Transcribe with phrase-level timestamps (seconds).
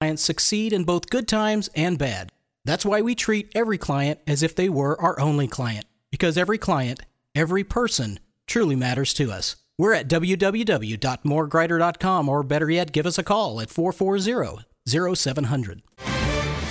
[0.00, 2.30] clients succeed in both good times and bad.
[2.64, 6.56] That's why we treat every client as if they were our only client, because every
[6.56, 7.00] client,
[7.34, 9.56] every person, truly matters to us.
[9.76, 15.82] We're at www.moregrider.com or better yet, give us a call at 440 0700.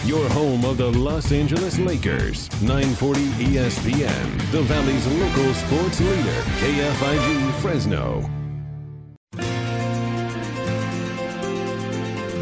[0.06, 7.54] Your home of the Los Angeles Lakers, 940 ESPN, the Valley's local sports leader, KFIG
[7.62, 8.28] Fresno.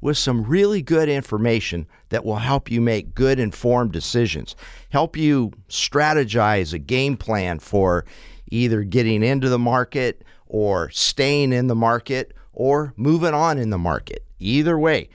[0.00, 4.54] with some really good information that will help you make good informed decisions,
[4.90, 8.04] help you strategize a game plan for
[8.50, 13.78] either getting into the market or staying in the market or moving on in the
[13.78, 14.24] market.
[14.38, 15.08] Either way,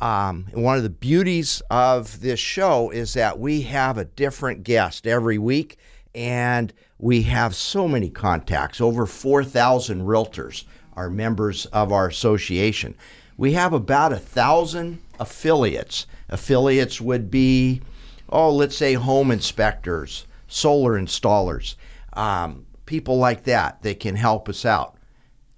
[0.00, 5.06] um, one of the beauties of this show is that we have a different guest
[5.06, 5.76] every week,
[6.14, 12.96] and we have so many contacts over 4,000 realtors are members of our association.
[13.38, 16.06] We have about a thousand affiliates.
[16.28, 17.80] Affiliates would be,
[18.28, 21.76] oh, let's say home inspectors, solar installers,
[22.14, 24.96] um, people like that that can help us out.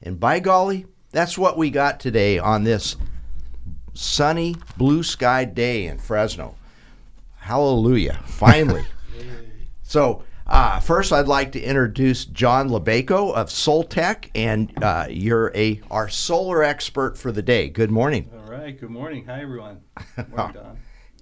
[0.02, 2.96] And by golly, that's what we got today on this
[3.94, 6.56] sunny, blue sky day in Fresno.
[7.36, 8.20] Hallelujah.
[8.26, 8.84] Finally.
[9.82, 15.80] so, uh, first, I'd like to introduce John Lebeco of Soltech, and uh, you're a
[15.90, 17.68] our solar expert for the day.
[17.68, 18.28] Good morning.
[18.34, 18.78] All right.
[18.78, 19.26] Good morning.
[19.26, 19.80] Hi, everyone.
[20.16, 20.78] Good morning, Don.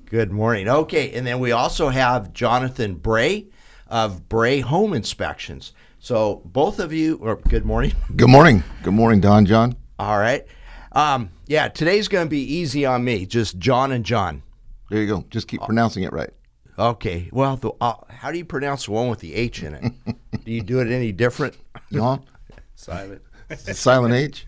[0.06, 0.68] Good morning.
[0.68, 3.48] Okay, and then we also have Jonathan Bray
[3.86, 5.74] of Bray Home Inspections.
[5.98, 7.92] So, both of you, or good morning.
[8.16, 8.62] Good morning.
[8.82, 9.76] Good morning, Don John.
[9.98, 10.46] All right.
[10.92, 13.26] Um, yeah, today's going to be easy on me.
[13.26, 14.42] Just John and John.
[14.88, 15.24] There you go.
[15.28, 16.30] Just keep pronouncing it right.
[16.78, 17.28] Okay.
[17.32, 19.92] Well, the, uh, how do you pronounce the one with the H in it?
[20.44, 21.56] do you do it any different?
[21.92, 22.24] John?
[22.74, 23.22] Silent.
[23.56, 24.46] Silent H?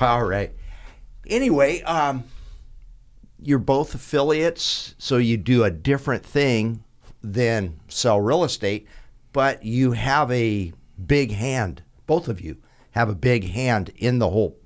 [0.00, 0.52] All right.
[1.26, 2.24] Anyway, um,
[3.40, 6.82] you're both affiliates, so you do a different thing
[7.22, 8.88] than sell real estate,
[9.32, 10.72] but you have a
[11.06, 11.82] big hand.
[12.06, 12.56] Both of you
[12.92, 14.56] have a big hand in the whole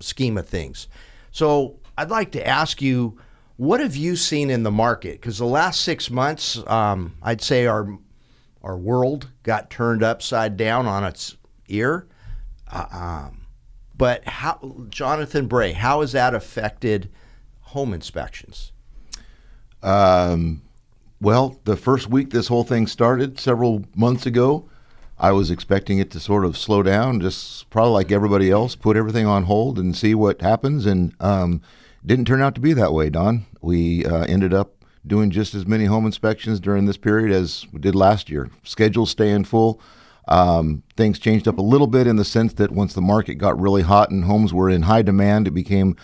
[0.00, 0.88] scheme of things.
[1.30, 3.18] So I'd like to ask you,
[3.56, 5.20] what have you seen in the market?
[5.20, 7.98] Because the last six months, um, I'd say our
[8.62, 11.36] our world got turned upside down on its
[11.68, 12.06] ear.
[12.72, 13.46] Uh, um,
[13.96, 17.10] but how, Jonathan Bray, how has that affected
[17.60, 18.72] home inspections?
[19.82, 20.62] Um,
[21.20, 24.68] well, the first week this whole thing started several months ago,
[25.18, 28.96] I was expecting it to sort of slow down, just probably like everybody else, put
[28.96, 30.86] everything on hold and see what happens.
[30.86, 31.60] And um,
[32.04, 33.46] didn't turn out to be that way, Don.
[33.60, 37.80] We uh, ended up doing just as many home inspections during this period as we
[37.80, 38.50] did last year.
[38.62, 39.80] Schedules staying full.
[40.26, 43.60] Um, things changed up a little bit in the sense that once the market got
[43.60, 45.96] really hot and homes were in high demand, it became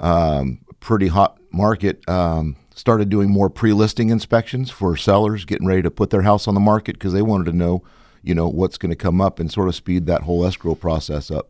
[0.00, 2.08] um, a pretty hot market.
[2.08, 6.54] Um, started doing more pre-listing inspections for sellers getting ready to put their house on
[6.54, 7.82] the market because they wanted to know
[8.22, 11.30] you know what's going to come up and sort of speed that whole escrow process
[11.30, 11.48] up.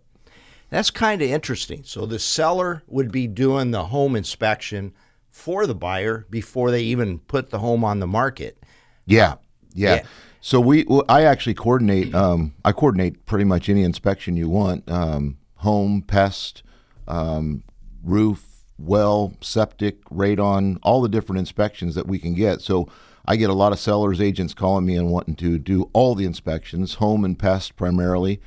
[0.70, 1.82] That's kind of interesting.
[1.84, 4.92] So the seller would be doing the home inspection
[5.28, 8.62] for the buyer before they even put the home on the market.
[9.04, 9.34] Yeah,
[9.74, 9.96] yeah.
[9.96, 10.02] Yeah.
[10.40, 12.14] So we, I actually coordinate.
[12.14, 16.62] Um, I coordinate pretty much any inspection you want: um, home, pest,
[17.06, 17.62] um,
[18.02, 18.46] roof,
[18.78, 22.62] well, septic, radon, all the different inspections that we can get.
[22.62, 22.88] So
[23.26, 26.24] I get a lot of sellers agents calling me and wanting to do all the
[26.24, 28.40] inspections, home and pest primarily.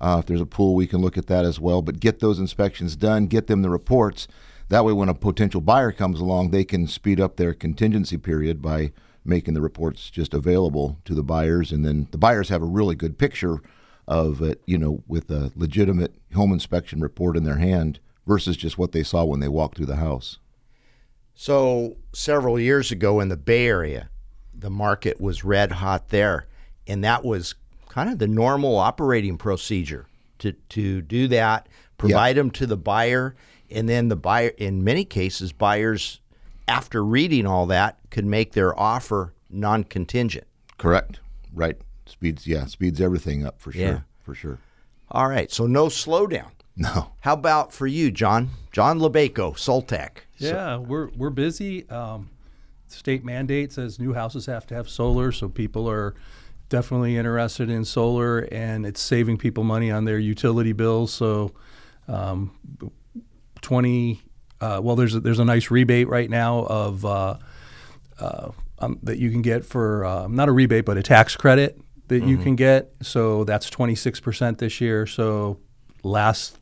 [0.00, 1.82] Uh, if there's a pool, we can look at that as well.
[1.82, 4.26] But get those inspections done, get them the reports.
[4.68, 8.62] That way, when a potential buyer comes along, they can speed up their contingency period
[8.62, 8.92] by
[9.24, 12.94] making the reports just available to the buyers, and then the buyers have a really
[12.94, 13.60] good picture
[14.08, 18.78] of it, you know, with a legitimate home inspection report in their hand versus just
[18.78, 20.38] what they saw when they walked through the house.
[21.34, 24.10] So several years ago in the Bay Area,
[24.54, 26.46] the market was red hot there,
[26.86, 27.54] and that was
[27.90, 30.06] kind of the normal operating procedure
[30.38, 33.34] to to do that, provide them to the buyer,
[33.70, 34.48] and then the buyer.
[34.56, 36.20] In many cases, buyers,
[36.66, 40.46] after reading all that, could make their offer non-contingent.
[40.78, 41.20] Correct.
[41.52, 41.76] Right.
[42.06, 42.46] Speeds.
[42.46, 42.66] Yeah.
[42.66, 43.80] Speeds everything up for sure.
[43.82, 44.00] Yeah.
[44.22, 44.58] For sure.
[45.10, 46.50] All right, so no slowdown.
[46.76, 47.10] No.
[47.20, 48.50] How about for you, John?
[48.70, 50.18] John Lebeco, Soltech.
[50.38, 51.88] So- Yeah, we're we're busy.
[51.90, 52.30] Um,
[52.86, 56.14] state mandate says new houses have to have solar, so people are
[56.70, 61.12] definitely interested in solar, and it's saving people money on their utility bills.
[61.12, 61.52] So,
[62.08, 62.56] um,
[63.60, 64.22] twenty.
[64.62, 67.36] Uh, well, there's a, there's a nice rebate right now of uh,
[68.18, 71.80] uh, um, that you can get for uh, not a rebate, but a tax credit
[72.08, 72.92] that you can get.
[73.02, 75.06] So that's 26% this year.
[75.06, 75.60] So
[76.02, 76.58] last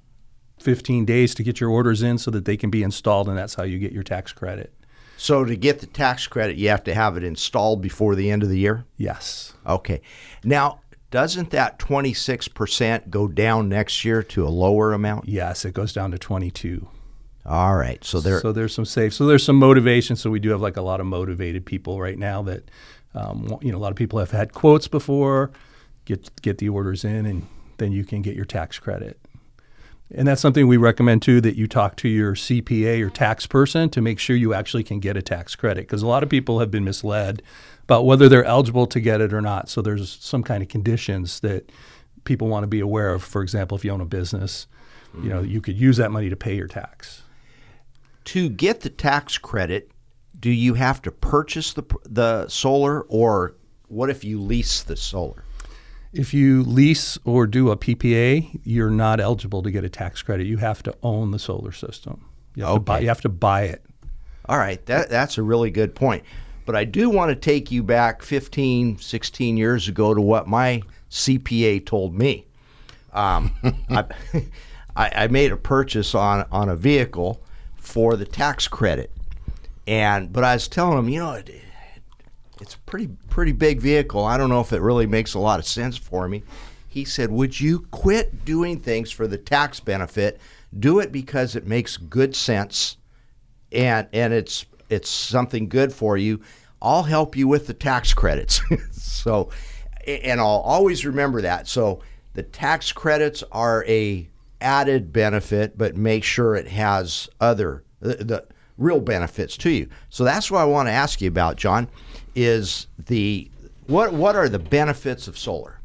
[0.60, 3.54] 15 days to get your orders in so that they can be installed, and that's
[3.54, 4.72] how you get your tax credit.
[5.18, 8.44] So to get the tax credit, you have to have it installed before the end
[8.44, 8.84] of the year?
[8.96, 9.52] Yes.
[9.66, 10.00] Okay.
[10.44, 10.80] Now,
[11.10, 15.28] doesn't that 26% go down next year to a lower amount?
[15.28, 16.86] Yes, it goes down to 22.
[17.44, 18.02] All right.
[18.04, 19.12] So there So there's some safe.
[19.12, 20.14] So there's some motivation.
[20.14, 22.70] So we do have like a lot of motivated people right now that,
[23.12, 25.50] um, you know, a lot of people have had quotes before,
[26.04, 27.46] get get the orders in, and
[27.78, 29.18] then you can get your tax credit.
[30.14, 33.90] And that's something we recommend too that you talk to your CPA or tax person
[33.90, 36.60] to make sure you actually can get a tax credit because a lot of people
[36.60, 37.42] have been misled
[37.82, 39.68] about whether they're eligible to get it or not.
[39.68, 41.70] So there's some kind of conditions that
[42.24, 43.22] people want to be aware of.
[43.22, 44.66] For example, if you own a business,
[45.22, 47.22] you know, you could use that money to pay your tax.
[48.26, 49.90] to get the tax credit,
[50.38, 53.54] do you have to purchase the the solar or
[53.88, 55.44] what if you lease the solar?
[56.12, 60.46] If you lease or do a PPA, you're not eligible to get a tax credit.
[60.46, 62.24] You have to own the solar system.
[62.54, 63.02] You have, to, buy, Okay.
[63.02, 63.84] you have to buy it.
[64.46, 66.24] All right, that, that's a really good point.
[66.64, 70.82] But I do want to take you back 15, 16 years ago to what my
[71.10, 72.46] CPA told me.
[73.12, 73.54] Um,
[73.90, 74.04] I,
[74.96, 77.42] I, I made a purchase on, on a vehicle
[77.76, 79.10] for the tax credit.
[79.86, 81.62] And but I was telling him, you know, it,
[82.60, 84.24] it's a pretty pretty big vehicle.
[84.24, 86.42] I don't know if it really makes a lot of sense for me.
[86.88, 90.40] He said, "Would you quit doing things for the tax benefit?
[90.78, 92.96] Do it because it makes good sense
[93.72, 96.40] and and it's it's something good for you.
[96.80, 98.60] I'll help you with the tax credits.
[98.92, 99.50] so
[100.06, 101.68] and I'll always remember that.
[101.68, 102.00] So
[102.34, 104.28] the tax credits are a
[104.60, 108.44] added benefit, but make sure it has other the, the
[108.76, 109.88] real benefits to you.
[110.08, 111.88] So that's what I want to ask you about, John,
[112.38, 113.50] is the
[113.88, 115.80] what what are the benefits of solar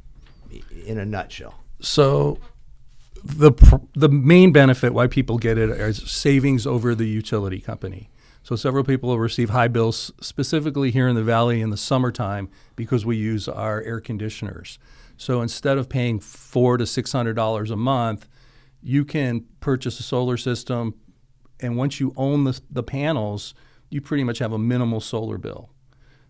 [0.85, 1.55] in a nutshell?
[1.79, 2.37] So
[3.23, 3.51] the
[3.95, 8.11] the main benefit why people get it is savings over the utility company.
[8.43, 12.49] So several people will receive high bills specifically here in the valley in the summertime
[12.75, 14.77] because we use our air conditioners.
[15.17, 18.27] So instead of paying four to six hundred dollars a month,
[18.79, 20.93] you can purchase a solar system,
[21.59, 23.55] and once you own the, the panels,
[23.89, 25.69] you pretty much have a minimal solar bill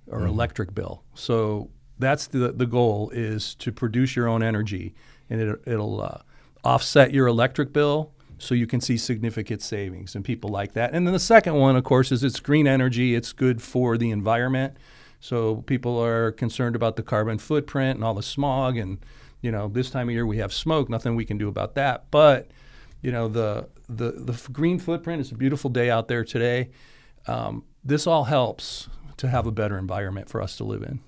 [0.07, 1.03] or electric bill.
[1.13, 1.69] So
[1.99, 4.93] that's the the goal is to produce your own energy,
[5.29, 6.19] and it, it'll uh,
[6.63, 10.93] offset your electric bill, so you can see significant savings, and people like that.
[10.93, 13.15] And then the second one, of course, is it's green energy.
[13.15, 14.77] It's good for the environment.
[15.19, 18.97] So people are concerned about the carbon footprint and all the smog, and
[19.41, 20.89] you know this time of year we have smoke.
[20.89, 22.49] Nothing we can do about that, but
[23.01, 25.21] you know the the the green footprint.
[25.21, 26.71] It's a beautiful day out there today.
[27.27, 30.99] Um, this all helps to have a better environment for us to live in.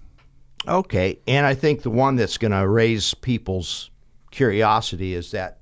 [0.67, 3.89] Okay, and I think the one that's going to raise people's
[4.31, 5.59] curiosity is that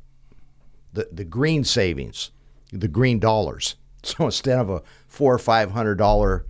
[0.93, 2.31] the the green savings,
[2.71, 3.75] the green dollars.
[4.05, 6.45] So instead of a four or five hundred dollar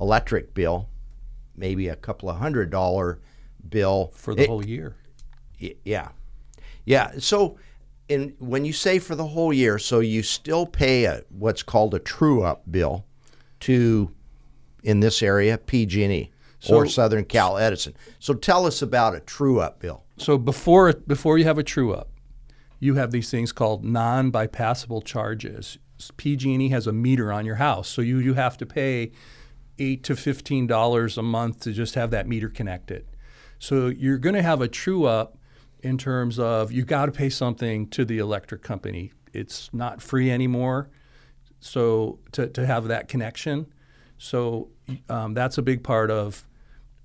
[0.00, 0.88] electric bill,
[1.56, 3.20] maybe a couple of hundred dollar
[3.68, 4.96] bill for the It- whole year.
[5.84, 6.08] Yeah,
[6.84, 7.12] yeah.
[7.18, 7.58] So,
[8.08, 11.94] in when you say for the whole year, so you still pay a what's called
[11.94, 13.06] a true up bill
[13.60, 14.10] to,
[14.86, 16.30] in this area, PG&E
[16.70, 17.94] or Southern Cal Edison.
[18.18, 20.04] So tell us about a true up bill.
[20.16, 22.08] So before before you have a true up,
[22.78, 25.78] you have these things called non-bypassable charges.
[26.16, 29.12] PG&E has a meter on your house, so you you have to pay
[29.78, 33.06] eight to fifteen dollars a month to just have that meter connected.
[33.58, 35.38] So you're going to have a true up
[35.80, 39.12] in terms of you got to pay something to the electric company.
[39.32, 40.90] It's not free anymore.
[41.60, 43.66] So to, to have that connection,
[44.18, 44.68] so
[45.08, 46.46] um, that's a big part of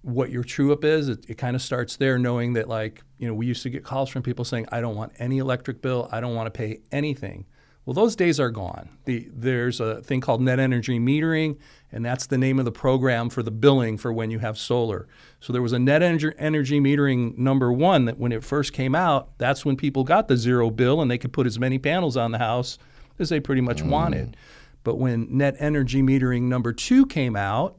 [0.01, 1.09] what your true up is.
[1.09, 3.83] It, it kind of starts there, knowing that like you know we used to get
[3.83, 6.09] calls from people saying, "I don't want any electric bill.
[6.11, 7.45] I don't want to pay anything."
[7.85, 8.89] Well, those days are gone.
[9.05, 11.57] The, there's a thing called net energy metering,
[11.91, 15.07] and that's the name of the program for the billing for when you have solar.
[15.39, 18.93] So there was a net energy, energy metering number one that when it first came
[18.93, 22.15] out, that's when people got the zero bill and they could put as many panels
[22.15, 22.77] on the house
[23.17, 24.37] as they pretty much wanted.
[24.83, 27.77] But when net energy metering number two came out,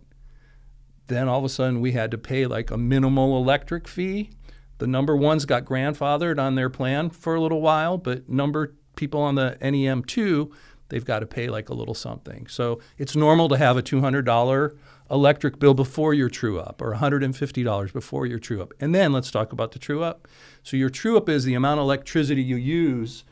[1.09, 4.31] then all of a sudden we had to pay like a minimal electric fee.
[4.79, 9.21] The number ones got grandfathered on their plan for a little while, but number people
[9.21, 10.51] on the NEM2,
[10.89, 12.47] they've got to pay like a little something.
[12.47, 14.77] So it's normal to have a $200
[15.11, 18.73] electric bill before your true up or $150 before your true up.
[18.81, 20.27] And then let's talk about the true up.
[20.63, 23.25] So your true up is the amount of electricity you use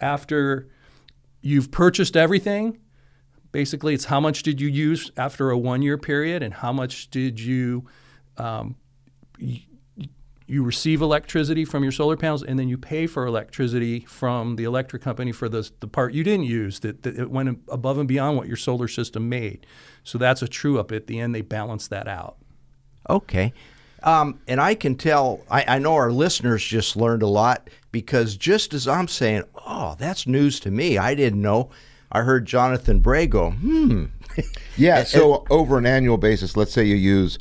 [0.00, 0.68] after
[1.40, 2.78] you've purchased everything.
[3.52, 7.10] Basically, it's how much did you use after a one year period and how much
[7.10, 7.86] did you
[8.38, 8.76] um,
[10.52, 14.64] you receive electricity from your solar panels and then you pay for electricity from the
[14.64, 18.06] electric company for the, the part you didn't use that, that it went above and
[18.08, 19.64] beyond what your solar system made.
[20.04, 20.92] So that's a true up.
[20.92, 22.36] At the end, they balance that out.
[23.08, 23.52] Okay.
[24.02, 28.36] Um, and I can tell, I, I know our listeners just learned a lot because
[28.36, 30.98] just as I'm saying, oh, that's news to me.
[30.98, 31.70] I didn't know.
[32.12, 34.06] I heard Jonathan Bray go, hmm.
[34.76, 35.04] Yeah.
[35.04, 37.38] So over an annual basis, let's say you use,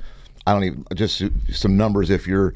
[0.47, 2.09] I don't even, just some numbers.
[2.09, 2.53] If you're,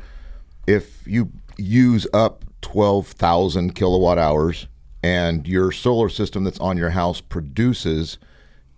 [0.67, 4.67] if you use up 12,000 kilowatt hours
[5.03, 8.17] and your solar system that's on your house produces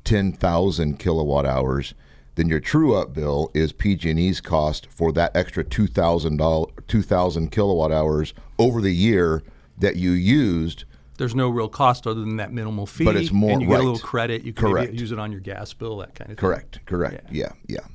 [0.03, 1.93] 10,000 kilowatt hours,
[2.35, 7.01] then your true up bill is PG&E's cost for that extra two thousand dollar two
[7.01, 9.41] thousand kilowatt hours over the year
[9.75, 10.85] that you used.
[11.17, 13.77] There's no real cost other than that minimal fee, but it's more and you right.
[13.77, 14.43] get a little credit.
[14.43, 14.93] You can correct.
[14.93, 16.41] use it on your gas bill, that kind of thing.
[16.41, 16.79] Correct.
[16.85, 17.29] Correct.
[17.31, 17.51] Yeah.
[17.67, 17.79] Yeah.
[17.79, 17.87] yeah.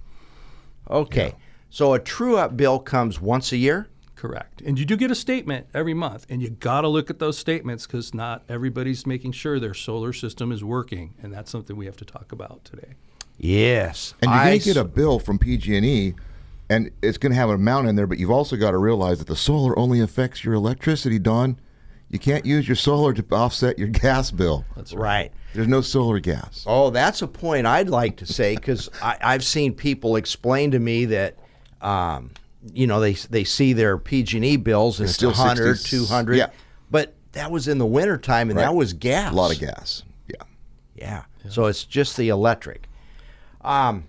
[0.90, 1.34] Okay.
[1.70, 3.88] So a true up bill comes once a year?
[4.22, 4.60] Correct.
[4.60, 7.36] And you do get a statement every month, and you got to look at those
[7.36, 11.86] statements because not everybody's making sure their solar system is working, and that's something we
[11.86, 12.94] have to talk about today.
[13.38, 14.14] Yes.
[14.22, 16.14] And you're going to get a bill from PG&E,
[16.70, 18.06] and it's going to have an amount in there.
[18.06, 21.18] But you've also got to realize that the solar only affects your electricity.
[21.18, 21.58] Don,
[22.12, 24.64] you can't use your solar to offset your gas bill.
[24.76, 25.33] That's right.
[25.54, 26.64] There's no solar gas.
[26.66, 31.07] Oh, that's a point I'd like to say because I've seen people explain to me
[31.07, 31.37] that,
[31.81, 32.31] um,
[32.73, 36.37] you know, they they see their PG&E bills and It's it's, still 100, 60 200.
[36.37, 36.50] yeah.
[36.90, 38.66] But that was in the wintertime and Right.
[38.66, 39.33] that was gas.
[39.33, 40.02] A lot of gas.
[40.28, 40.42] Yeah.
[40.95, 41.23] Yeah.
[41.49, 42.88] So it's just the electric.
[43.62, 44.04] Um,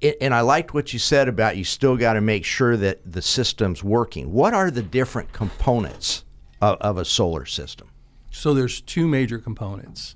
[0.00, 3.00] it, and I liked what you said about you still got to make sure that
[3.10, 4.32] the system's working.
[4.32, 6.24] What are the different components
[6.60, 7.88] of, of a solar system?
[8.30, 10.14] So there's two major components.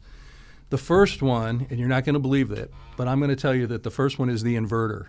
[0.70, 3.54] The first one, and you're not going to believe it, but I'm going to tell
[3.54, 5.08] you that the first one is the inverter.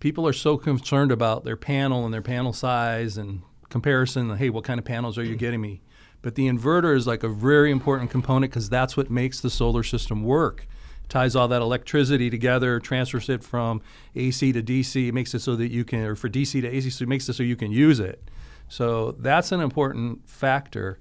[0.00, 4.36] People are so concerned about their panel and their panel size and comparison.
[4.36, 5.80] Hey, what kind of panels are you getting me?
[6.20, 9.82] But the inverter is like a very important component because that's what makes the solar
[9.82, 10.66] system work.
[11.14, 13.80] Ties all that electricity together, transfers it from
[14.16, 17.04] AC to DC, makes it so that you can, or for DC to AC, so
[17.04, 18.28] it makes it so you can use it.
[18.68, 20.98] So that's an important factor.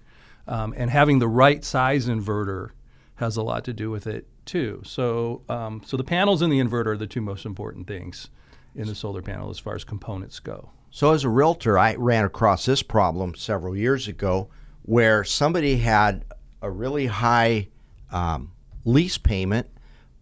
[0.47, 2.73] Um, and having the right size inverter
[3.15, 4.83] has a lot to do with it too.
[4.85, 8.29] So, um, so the panels and the inverter are the two most important things
[8.75, 10.69] in the solar panel as far as components go.
[10.91, 14.49] So, as a realtor, I ran across this problem several years ago
[14.83, 16.23] where somebody had
[16.61, 17.69] a really high
[18.11, 18.51] um,
[18.85, 19.72] lease payment,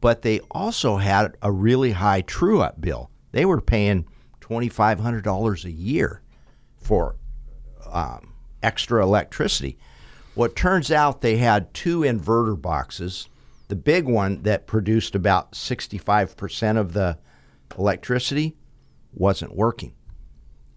[0.01, 3.10] but they also had a really high true up bill.
[3.31, 4.05] They were paying
[4.41, 6.22] $2,500 a year
[6.77, 7.15] for
[7.89, 9.77] um, extra electricity.
[10.36, 13.29] Well, it turns out they had two inverter boxes.
[13.67, 17.17] The big one that produced about 65% of the
[17.77, 18.58] electricity
[19.13, 19.93] wasn't working.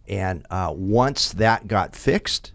[0.07, 2.53] And uh, once that got fixed,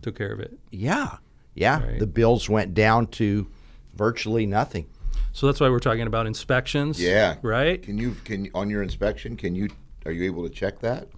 [0.00, 0.58] Took care of it.
[0.70, 1.18] yeah,
[1.54, 1.98] yeah, Right.
[1.98, 3.46] the bills went down to
[3.94, 4.86] virtually nothing.
[5.32, 7.00] So that's why we're talking about inspections.
[7.00, 7.36] Yeah.
[7.42, 7.82] Right?
[7.82, 9.36] Can you can on your inspection?
[9.36, 9.68] Can you
[10.04, 11.08] are you able to check that?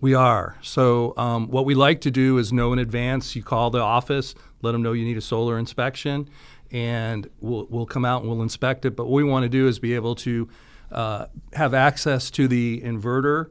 [0.00, 0.56] We are.
[0.62, 3.36] So, um, what we like to do is know in advance.
[3.36, 6.28] You call the office, let them know you need a solar inspection,
[6.70, 8.96] and we'll, we'll come out and we'll inspect it.
[8.96, 10.48] But what we want to do is be able to
[10.90, 13.50] uh, have access to the inverter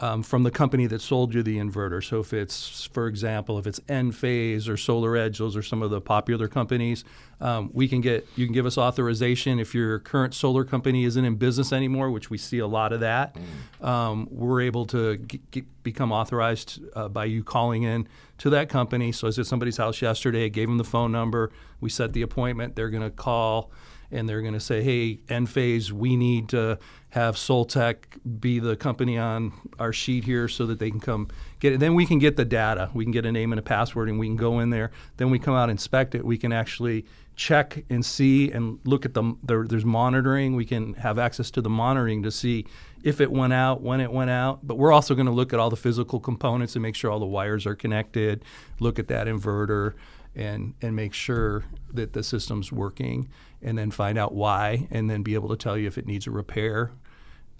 [0.00, 2.02] um, from the company that sold you the inverter.
[2.02, 5.90] So, if it's, for example, if it's Enphase or Solar Edge, those are some of
[5.90, 7.04] the popular companies.
[7.40, 11.24] Um, we can get you can give us authorization if your current solar company isn't
[11.24, 13.36] in business anymore, which we see a lot of that.
[13.80, 18.68] Um, we're able to g- g- become authorized uh, by you calling in to that
[18.68, 19.12] company.
[19.12, 21.50] So I was at somebody's house yesterday, gave them the phone number,
[21.80, 22.76] we set the appointment.
[22.76, 23.70] They're going to call
[24.10, 26.78] and they're going to say, "Hey, Enphase, we need to
[27.10, 27.96] have Soltech
[28.40, 31.28] be the company on our sheet here, so that they can come
[31.60, 32.90] get it." Then we can get the data.
[32.94, 34.90] We can get a name and a password, and we can go in there.
[35.16, 36.24] Then we come out inspect it.
[36.24, 37.04] We can actually
[37.38, 40.56] check and see and look at the there, there's monitoring.
[40.56, 42.66] We can have access to the monitoring to see
[43.04, 44.66] if it went out, when it went out.
[44.66, 47.20] But we're also going to look at all the physical components and make sure all
[47.20, 48.44] the wires are connected.
[48.80, 49.94] Look at that inverter
[50.38, 53.28] and and make sure that the system's working,
[53.60, 56.26] and then find out why, and then be able to tell you if it needs
[56.26, 56.92] a repair,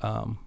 [0.01, 0.39] um,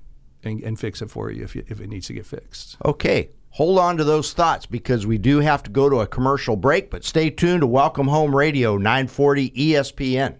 [0.44, 2.78] and, and fix it for you if you, if it needs to get fixed.
[2.86, 6.56] Okay, hold on to those thoughts because we do have to go to a commercial
[6.56, 10.38] break, but stay tuned to Welcome Home Radio 940 ESPN.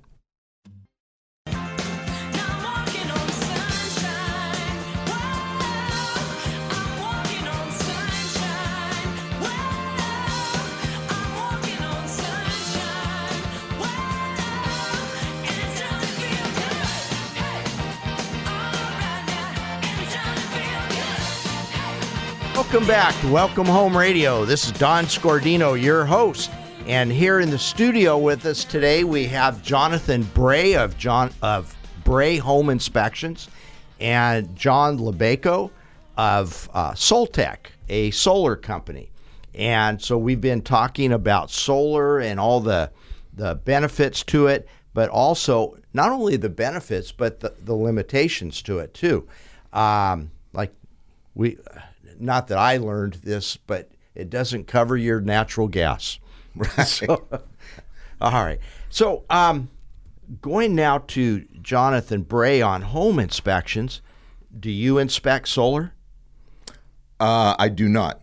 [22.82, 24.44] Welcome back to Welcome Home Radio.
[24.44, 26.50] This is Don Scordino, your host.
[26.88, 31.78] And here in the studio with us today, we have Jonathan Bray of John of
[32.04, 33.50] Bray Home Inspections
[34.00, 35.70] and John Lebeco
[36.18, 39.12] of uh, Soltech, a solar company.
[39.54, 42.90] And so we've been talking about solar and all the
[43.32, 48.80] the benefits to it, but also not only the benefits, but the, the limitations to
[48.80, 49.28] it too.
[49.72, 50.74] Um, like
[51.36, 51.60] we,
[52.22, 56.20] not that I learned this, but it doesn't cover your natural gas.
[56.56, 56.70] Right.
[56.88, 57.28] So,
[58.20, 58.60] all right.
[58.90, 59.70] So, um,
[60.42, 64.02] going now to Jonathan Bray on home inspections.
[64.60, 65.94] Do you inspect solar?
[67.20, 68.22] Uh, I do not.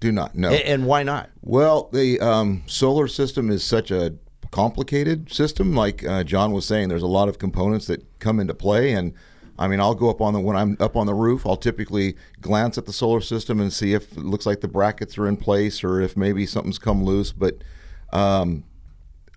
[0.00, 0.34] Do not.
[0.34, 0.50] No.
[0.50, 1.30] A- And why not?
[1.42, 4.14] Well, the um, solar system is such a
[4.50, 5.74] complicated system.
[5.74, 9.12] Like uh, John was saying, there's a lot of components that come into play, and
[9.60, 11.44] I mean, I'll go up on the when I'm up on the roof.
[11.44, 15.18] I'll typically glance at the solar system and see if it looks like the brackets
[15.18, 17.30] are in place or if maybe something's come loose.
[17.30, 17.62] But
[18.10, 18.64] um,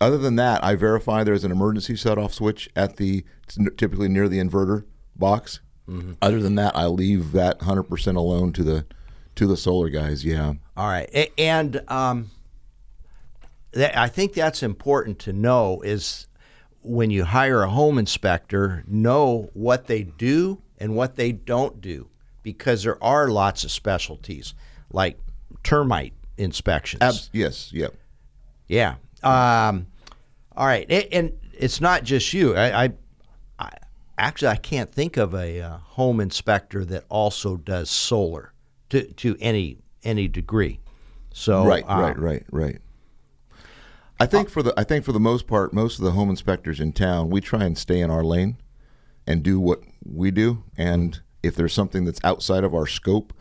[0.00, 3.24] other than that, I verify there's an emergency set-off switch at the
[3.76, 5.60] typically near the inverter box.
[6.22, 8.86] Other than that, I leave that 100% alone to the
[9.34, 10.24] to the solar guys.
[10.24, 10.54] Yeah.
[10.76, 12.30] All right, and um,
[13.72, 16.26] that, I think that's important to know is
[16.84, 22.08] when you hire a home inspector, know what they do and what they don't do,
[22.42, 24.54] because there are lots of specialties
[24.92, 25.18] like
[25.62, 27.02] termite inspections.
[27.02, 27.72] Abs- yes.
[27.72, 27.94] Yep.
[28.68, 28.96] Yeah.
[29.22, 29.86] Um,
[30.56, 32.54] all right, and it's not just you.
[32.54, 32.92] I, I,
[33.58, 33.70] I
[34.18, 38.52] actually I can't think of a uh, home inspector that also does solar
[38.90, 40.80] to to any any degree.
[41.32, 42.78] So right, um, right, right, right.
[44.20, 46.80] I think for the I think for the most part, most of the home inspectors
[46.80, 48.58] in town, we try and stay in our lane
[49.26, 50.62] and do what we do.
[50.76, 53.32] And if there's something that's outside of our scope,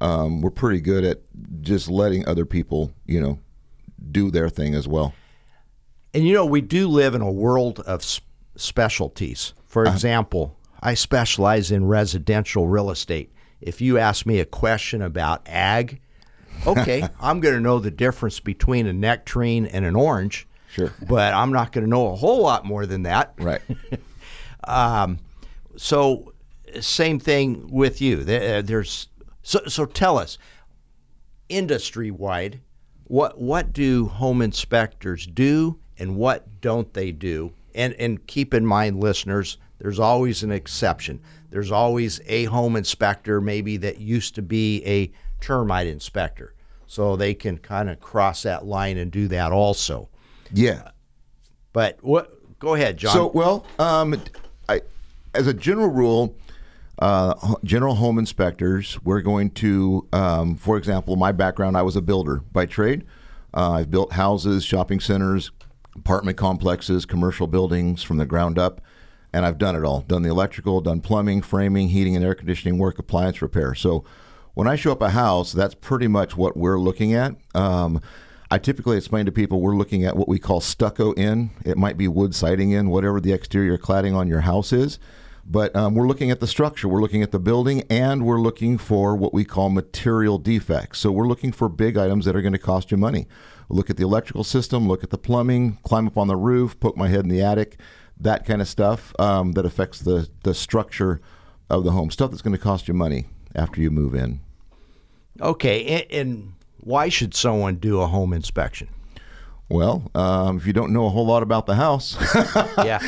[0.00, 1.20] um, we're pretty good at
[1.60, 3.38] just letting other people, you know,
[4.10, 5.14] do their thing as well.
[6.14, 8.04] And you know, we do live in a world of
[8.56, 9.54] specialties.
[9.66, 13.32] For example, I specialize in residential real estate.
[13.60, 16.00] If you ask me a question about ag,
[16.66, 20.46] okay, I'm going to know the difference between a nectarine and an orange.
[20.70, 20.92] Sure.
[21.06, 23.34] But I'm not going to know a whole lot more than that.
[23.38, 23.60] Right.
[24.64, 25.18] Um,
[25.76, 26.34] so,
[26.80, 28.22] same thing with you.
[28.22, 29.08] There- uh, There's
[29.42, 29.86] so so.
[29.86, 30.38] Tell us,
[31.48, 32.60] industry wide,
[33.04, 37.52] what what do home inspectors do, and what don't they do?
[37.74, 41.20] And and keep in mind, listeners, there's always an exception.
[41.50, 45.10] There's always a home inspector, maybe that used to be a
[45.42, 46.54] termite inspector,
[46.86, 50.08] so they can kind of cross that line and do that also.
[50.52, 50.92] yeah.
[51.74, 52.58] But what?
[52.58, 53.12] Go ahead, John.
[53.12, 54.22] So, well, um,
[54.68, 54.82] I,
[55.34, 56.36] as a general rule,
[56.98, 62.02] uh, general home inspectors, we're going to, um, for example, my background, I was a
[62.02, 63.04] builder by trade.
[63.54, 65.50] Uh, I've built houses, shopping centers,
[65.96, 68.80] apartment complexes, commercial buildings from the ground up,
[69.32, 70.02] and I've done it all.
[70.02, 73.74] Done the electrical, done plumbing, framing, heating, and air conditioning work, appliance repair.
[73.74, 74.04] So,
[74.54, 77.34] when I show up a house, that's pretty much what we're looking at.
[77.54, 78.00] Um,
[78.50, 81.50] I typically explain to people we're looking at what we call stucco in.
[81.64, 84.98] It might be wood siding in, whatever the exterior cladding on your house is.
[85.44, 88.78] But um, we're looking at the structure, we're looking at the building, and we're looking
[88.78, 91.00] for what we call material defects.
[91.00, 93.26] So we're looking for big items that are going to cost you money.
[93.68, 96.96] Look at the electrical system, look at the plumbing, climb up on the roof, poke
[96.96, 97.80] my head in the attic,
[98.20, 101.20] that kind of stuff um, that affects the, the structure
[101.70, 102.10] of the home.
[102.10, 104.40] Stuff that's going to cost you money after you move in.
[105.40, 108.88] Okay, and, and why should someone do a home inspection?
[109.68, 112.16] Well, um, if you don't know a whole lot about the house,
[112.84, 112.98] Yeah.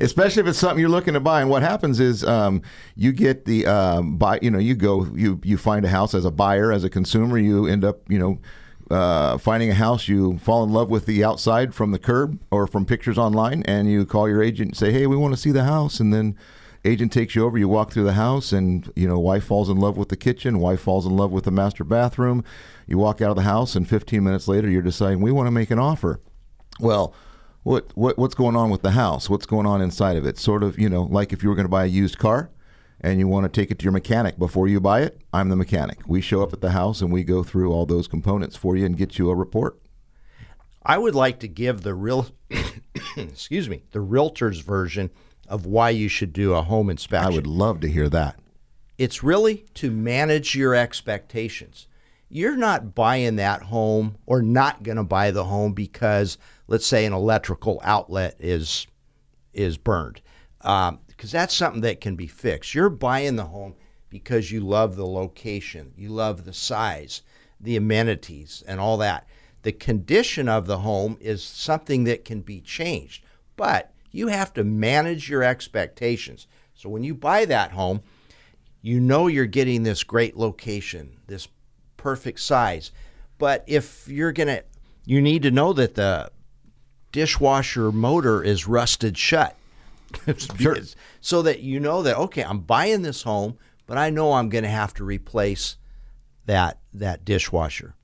[0.00, 2.62] especially if it's something you're looking to buy, and what happens is um,
[2.96, 4.38] you get the um, buy.
[4.40, 7.36] You know, you go, you you find a house as a buyer, as a consumer,
[7.38, 8.38] you end up, you know.
[8.90, 12.66] Uh, finding a house, you fall in love with the outside from the curb or
[12.66, 15.52] from pictures online, and you call your agent and say, "Hey, we want to see
[15.52, 16.34] the house." And then
[16.84, 17.58] agent takes you over.
[17.58, 20.58] You walk through the house, and you know, wife falls in love with the kitchen.
[20.58, 22.44] Wife falls in love with the master bathroom.
[22.86, 25.52] You walk out of the house, and 15 minutes later, you're deciding we want to
[25.52, 26.20] make an offer.
[26.78, 27.14] Well,
[27.62, 29.28] what what what's going on with the house?
[29.28, 30.38] What's going on inside of it?
[30.38, 32.50] Sort of, you know, like if you were going to buy a used car
[33.00, 35.56] and you want to take it to your mechanic before you buy it, I'm the
[35.56, 35.98] mechanic.
[36.06, 38.86] We show up at the house and we go through all those components for you
[38.86, 39.78] and get you a report.
[40.82, 42.28] I would like to give the real,
[43.16, 45.10] excuse me, the realtor's version
[45.50, 47.30] of why you should do a home inspection.
[47.30, 48.38] I would love to hear that.
[48.96, 51.88] It's really to manage your expectations.
[52.28, 57.04] You're not buying that home or not going to buy the home because, let's say,
[57.04, 58.86] an electrical outlet is
[59.52, 60.20] is burned,
[60.60, 62.72] um, because that's something that can be fixed.
[62.72, 63.74] You're buying the home
[64.08, 67.22] because you love the location, you love the size,
[67.58, 69.26] the amenities, and all that.
[69.62, 73.24] The condition of the home is something that can be changed,
[73.56, 76.46] but you have to manage your expectations.
[76.74, 78.02] So when you buy that home,
[78.82, 81.48] you know you're getting this great location, this
[81.96, 82.92] perfect size.
[83.38, 84.64] But if you're going to,
[85.04, 86.30] you need to know that the
[87.12, 89.56] dishwasher motor is rusted shut.
[90.58, 90.76] Sure.
[91.20, 94.64] so that you know that, okay, I'm buying this home, but I know I'm going
[94.64, 95.76] to have to replace
[96.46, 97.94] that, that dishwasher.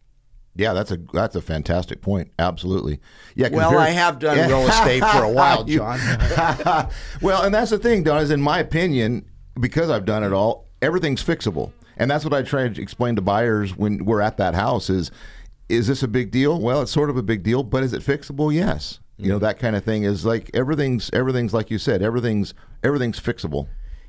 [0.56, 2.32] Yeah, that's a that's a fantastic point.
[2.38, 3.00] Absolutely.
[3.34, 3.48] Yeah.
[3.50, 5.98] Well, I have done real estate for a while, John.
[7.22, 9.26] well, and that's the thing, Don, is in my opinion,
[9.60, 11.72] because I've done it all, everything's fixable.
[11.98, 15.10] And that's what I try to explain to buyers when we're at that house is
[15.68, 16.60] is this a big deal?
[16.60, 18.54] Well, it's sort of a big deal, but is it fixable?
[18.54, 19.00] Yes.
[19.18, 19.44] You know, mm-hmm.
[19.44, 23.68] that kind of thing is like everything's everything's like you said, everything's everything's fixable.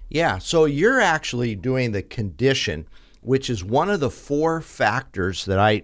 [0.10, 2.88] Yeah, so you're actually doing the condition,
[3.22, 5.84] which is one of the four factors that I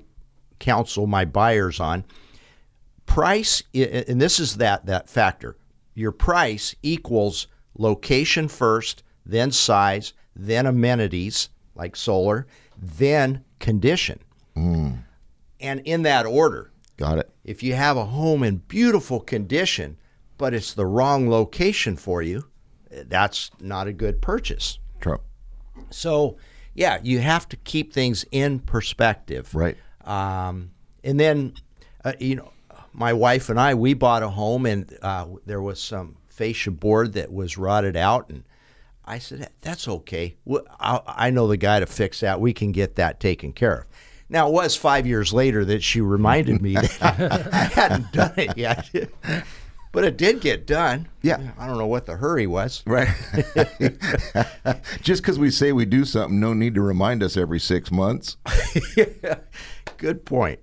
[0.63, 2.05] counsel my buyers on.
[3.05, 5.57] Price, and this is that that factor.
[5.93, 7.47] Your price equals
[7.77, 12.47] location first, then size, then amenities like solar,
[12.81, 14.19] then condition,
[14.55, 14.91] hmm.
[15.59, 16.71] and in that order.
[16.95, 17.29] Got it.
[17.43, 19.97] If you have a home in beautiful condition,
[20.37, 22.45] but it's the wrong location for you,
[22.89, 24.79] eh, that's not a good purchase.
[25.01, 25.19] True.
[25.89, 26.37] So,
[26.73, 29.53] yeah, you have to keep things in perspective.
[29.53, 29.77] Right.
[30.03, 30.71] Um,
[31.03, 31.53] and then,
[32.03, 32.51] uh, you know,
[32.93, 37.13] my wife and I, we bought a home and uh, there was some fascia board
[37.13, 38.29] that was rotted out.
[38.29, 38.43] And
[39.05, 40.35] I said, that's okay.
[40.79, 42.39] I know the guy to fix that.
[42.39, 43.85] We can get that taken care of.
[44.29, 48.57] Now, it was five years later that she reminded me that I hadn't done it
[48.57, 48.89] yet.
[49.93, 51.07] But it did get done.
[51.21, 51.51] Yeah.
[51.55, 52.81] I don't know what the hurry was.
[52.87, 53.07] Right.
[55.03, 58.35] Just because we say we do something, no need to remind us every six months.
[59.97, 60.59] Good point.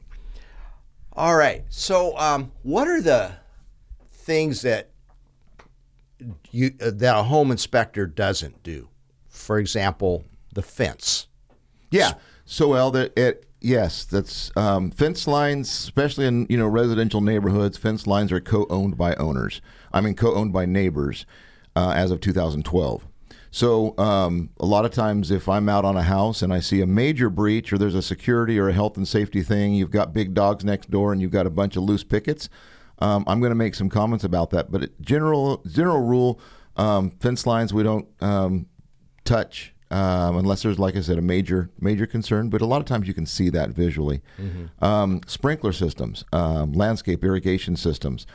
[1.13, 1.65] All right.
[1.69, 3.33] So, um, what are the
[4.13, 4.91] things that
[6.51, 8.89] you uh, that a home inspector doesn't do?
[9.29, 11.27] For example, the fence.
[11.91, 12.15] Yeah.
[12.45, 17.77] So well, that it yes, that's um, fence lines, especially in you know residential neighborhoods.
[17.77, 19.61] Fence lines are co-owned by owners.
[19.93, 21.27] I mean, co-owned by neighbors
[21.77, 23.07] uh, as of 2012.
[23.51, 26.81] So um, a lot of times, if I'm out on a house and I see
[26.81, 30.13] a major breach, or there's a security or a health and safety thing, you've got
[30.13, 32.49] big dogs next door, and you've got a bunch of loose pickets.
[33.01, 34.71] Um, I'm going to make some comments about that.
[34.71, 36.41] But general general rule,
[36.77, 38.67] um, fence lines we don't um,
[39.25, 42.51] touch um, unless there's, like I said, a major major concern.
[42.51, 44.23] But a lot of times you can see that visually.
[44.81, 48.27] Um, sprinkler systems, um, landscape irrigation systems.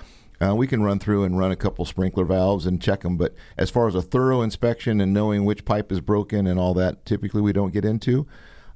[0.45, 3.17] Uh, we can run through and run a couple sprinkler valves and check them.
[3.17, 6.73] But as far as a thorough inspection and knowing which pipe is broken and all
[6.75, 8.27] that, typically we don't get into.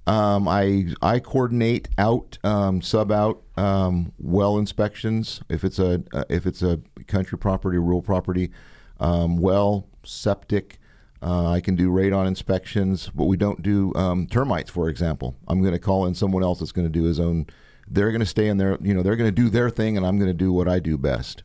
[0.07, 6.23] Um, I I coordinate out um, sub out um, well inspections if it's a uh,
[6.29, 8.49] if it's a country property rural property
[8.99, 10.79] um, well septic
[11.21, 15.61] uh, I can do radon inspections but we don't do um, termites for example I'm
[15.61, 17.45] going to call in someone else that's going to do his own
[17.87, 20.07] they're going to stay in there you know they're going to do their thing and
[20.07, 21.43] I'm going to do what I do best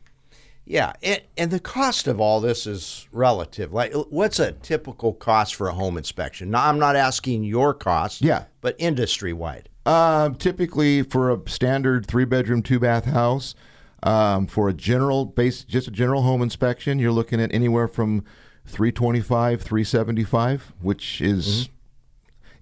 [0.65, 3.71] Yeah, and, and the cost of all this is relative.
[3.71, 6.49] Like, what's a typical cost for a home inspection?
[6.49, 8.21] Now, I'm not asking your cost.
[8.21, 8.45] Yeah.
[8.61, 9.69] but industry wide.
[9.85, 13.53] Um, typically, for a standard three bedroom, two bath house,
[14.01, 18.23] um, for a general base, just a general home inspection, you're looking at anywhere from
[18.65, 21.69] 325, 375, which is,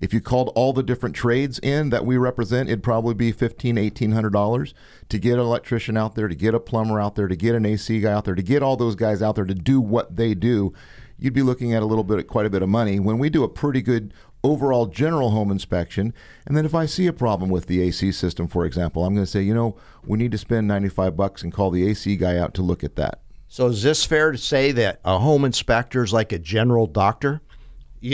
[0.03, 3.77] if you called all the different trades in that we represent, it'd probably be fifteen,
[3.77, 4.73] eighteen hundred dollars
[5.07, 7.65] to get an electrician out there, to get a plumber out there, to get an
[7.65, 10.33] AC guy out there, to get all those guys out there to do what they
[10.33, 10.73] do.
[11.17, 12.99] You'd be looking at a little bit, quite a bit of money.
[12.99, 14.13] When we do a pretty good
[14.43, 16.13] overall general home inspection,
[16.45, 19.25] and then if I see a problem with the AC system, for example, I'm going
[19.25, 22.37] to say, you know, we need to spend 95 bucks and call the AC guy
[22.37, 23.21] out to look at that.
[23.47, 27.41] So, is this fair to say that a home inspector is like a general doctor?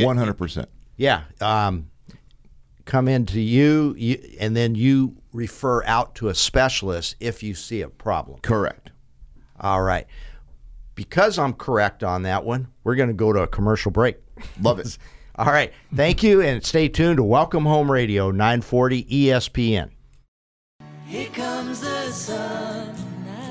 [0.06, 0.67] 100%.
[0.99, 1.21] Yeah.
[1.39, 1.89] Um,
[2.83, 7.81] come into you, you, and then you refer out to a specialist if you see
[7.81, 8.39] a problem.
[8.41, 8.91] Correct.
[9.62, 10.05] All right.
[10.95, 14.17] Because I'm correct on that one, we're going to go to a commercial break.
[14.62, 14.97] Love it.
[15.35, 15.71] All right.
[15.95, 19.91] Thank you, and stay tuned to Welcome Home Radio 940 ESPN.
[21.05, 22.93] Here comes the sun.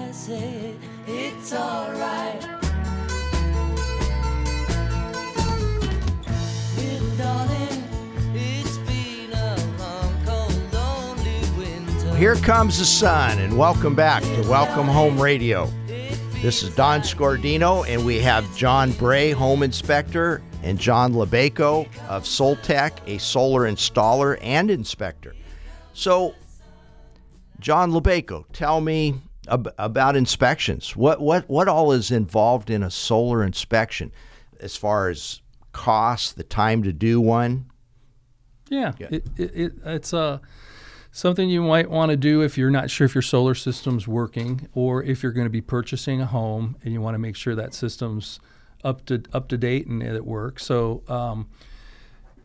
[0.06, 0.74] I say
[1.06, 1.88] it's alright.
[1.96, 2.17] Little
[12.18, 15.70] Here comes the sun, and welcome back to Welcome Home Radio.
[16.42, 22.24] This is Don Scordino, and we have John Bray, home inspector, and John Lebeco of
[22.24, 25.32] Soltech, a solar installer and inspector.
[25.92, 26.34] So,
[27.60, 30.96] John Lebeco, tell me ab- about inspections.
[30.96, 34.10] What what what all is involved in a solar inspection,
[34.58, 37.70] as far as cost, the time to do one?
[38.68, 40.40] Yeah, It, it, it, it's uh,
[41.18, 44.68] something you might want to do if you're not sure if your solar system's working,
[44.72, 47.56] or if you're going to be purchasing a home and you want to make sure
[47.56, 48.38] that system's
[48.84, 50.64] up to up to date and it works.
[50.64, 51.02] So.
[51.08, 51.48] Um,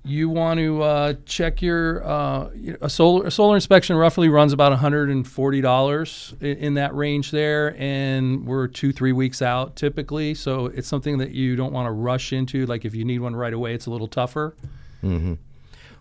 [0.06, 2.50] you want to uh, check your uh,
[2.82, 8.46] a solar a solar inspection roughly runs about $140 in, in that range there and
[8.46, 12.34] we're two three weeks out typically so it's something that you don't want to rush
[12.34, 14.58] into like if you need one right away it's a little tougher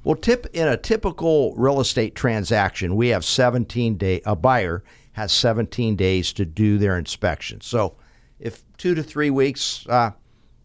[0.05, 5.31] Well, tip in a typical real estate transaction, we have 17 day a buyer has
[5.33, 7.61] 17 days to do their inspection.
[7.61, 7.97] So,
[8.41, 10.13] if 2 to 3 weeks uh,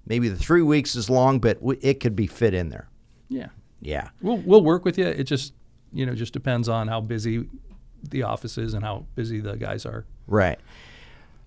[0.06, 2.90] maybe the 3 weeks is long, but it could be fit in there.
[3.30, 3.50] yeah
[3.82, 4.10] Yeah.
[4.22, 5.06] We'll we'll work with you.
[5.06, 5.54] It just
[5.94, 7.48] you know just depends on how busy
[8.04, 10.06] the office is and how busy the guys are.
[10.28, 10.60] Right.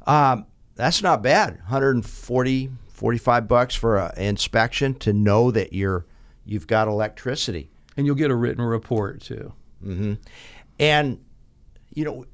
[0.06, 1.56] Um, that's not bad.
[1.56, 6.04] 140 45 bucks for an inspection to know that you're
[6.44, 7.69] you've got electricity.
[7.96, 9.52] And you'll get a written report too.
[10.78, 11.18] And
[11.92, 12.24] you know,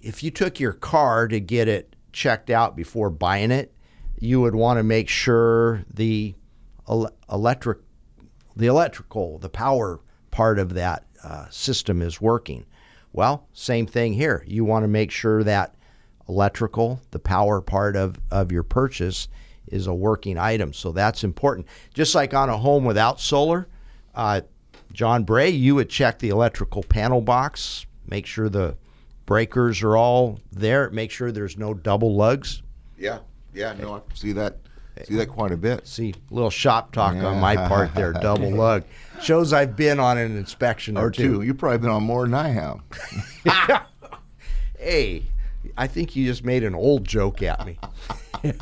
[0.00, 3.74] if you took your car to get it checked out before buying it,
[4.18, 6.34] you would want to make sure the
[7.30, 7.78] electric,
[8.56, 12.64] the electrical, the power part of that uh, system is working.
[13.12, 14.44] Well, same thing here.
[14.46, 15.74] You want to make sure that
[16.28, 19.28] electrical, the power part of, of your purchase,
[19.66, 20.72] is a working item.
[20.72, 21.66] So that's important.
[21.92, 23.68] Just like on a home without solar,
[24.14, 24.42] uh,
[24.92, 28.76] John Bray, you would check the electrical panel box, make sure the
[29.26, 32.62] breakers are all there, make sure there's no double lugs.
[32.98, 33.20] Yeah,
[33.54, 34.58] yeah, no, I see that.
[35.04, 35.86] See that quite a bit.
[35.86, 38.84] See, a little shop talk on my part there, double lug.
[39.22, 41.40] Shows I've been on an inspection or, Or two.
[41.40, 42.80] You've probably been on more than I have.
[44.78, 45.24] Hey,
[45.76, 47.78] I think you just made an old joke at me.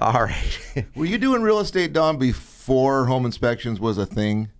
[0.00, 0.84] all right.
[0.96, 4.50] Were you doing real estate, Don, before home inspections was a thing?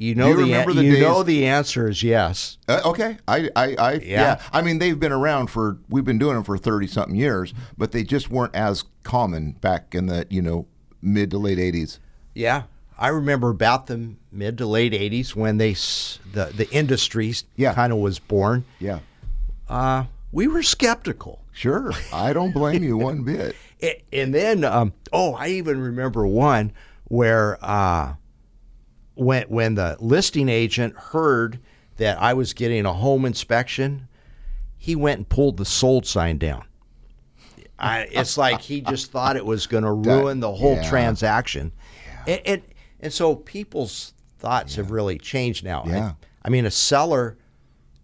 [0.00, 2.56] You know you the remember the you days- know the answer is yes.
[2.66, 4.00] Uh, okay, I, I, I yeah.
[4.02, 4.42] Yeah.
[4.50, 5.76] I mean, they've been around for.
[5.90, 9.94] We've been doing them for thirty something years, but they just weren't as common back
[9.94, 10.64] in the you know
[11.02, 11.98] mid to late eighties.
[12.32, 12.62] Yeah,
[12.98, 17.74] I remember about the mid to late '80s when they the the industry Yeah.
[17.74, 18.64] kind of was born.
[18.78, 19.00] Yeah,
[19.68, 21.92] Uh, we were skeptical, sure.
[22.10, 23.54] I don't blame you one bit.
[24.12, 26.72] And then um, oh, I even remember one
[27.04, 28.14] where uh,
[29.20, 31.60] when when the listing agent heard
[31.98, 34.08] that I was getting a home inspection,
[34.78, 36.64] he went and pulled the sold sign down.
[37.78, 40.88] I, it's like he just thought it was going to ruin the whole yeah.
[40.88, 41.72] transaction,
[42.26, 42.62] and, and
[43.00, 45.82] and so people's thoughts have really changed now.
[45.84, 46.12] I- Yeah.
[46.42, 47.36] I, mean, a seller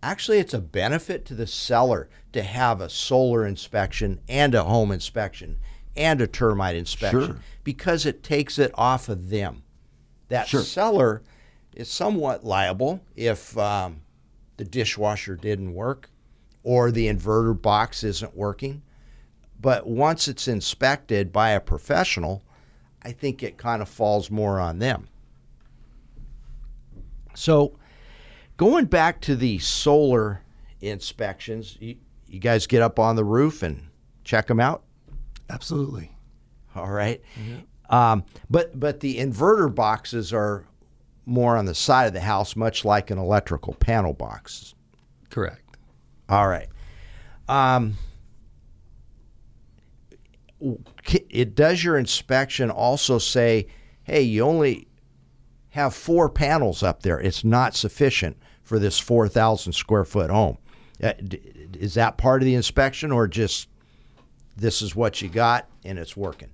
[0.03, 4.93] actually it's a benefit to the seller to have a solar inspection and a home
[4.93, 5.57] inspection
[5.97, 7.37] and a termite inspection Sure.
[7.65, 9.63] because it takes it off of them.
[10.29, 10.63] That Sure.
[10.63, 11.23] seller
[11.75, 14.03] is somewhat liable if um,
[14.57, 16.11] the dishwasher didn't work
[16.63, 18.83] or the inverter box isn't working.
[19.61, 22.43] But once it's inspected by a professional,
[23.03, 25.09] I think it kind of falls more on them.
[27.35, 27.79] So,
[28.57, 30.43] going back to the solar
[30.81, 33.89] inspections, you, you guys get up on the roof and
[34.25, 34.83] check them out.
[35.49, 36.11] Absolutely.
[36.75, 37.23] All right.
[37.91, 40.65] Um, but but the inverter boxes are
[41.25, 44.75] more on the side of the house, much like an electrical panel box.
[45.31, 45.63] Correct.
[46.29, 46.69] All right.
[47.49, 47.97] Um,
[51.31, 53.67] it does your inspection also say,
[54.05, 54.89] hey, you only
[55.71, 57.21] have four panels up there.
[57.21, 60.59] It's not sufficient for this 4,000 square foot home.
[61.03, 61.13] Uh,
[61.75, 63.69] Is that part of the inspection or just
[64.57, 66.49] this is what you got and it's working?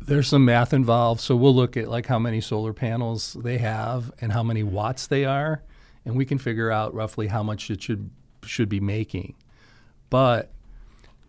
[0.00, 4.12] There's some math involved, so we'll look at like how many solar panels they have
[4.20, 5.62] and how many watts they are,
[6.04, 8.10] and we can figure out roughly how much it should
[8.42, 9.34] should be making.
[10.08, 10.50] But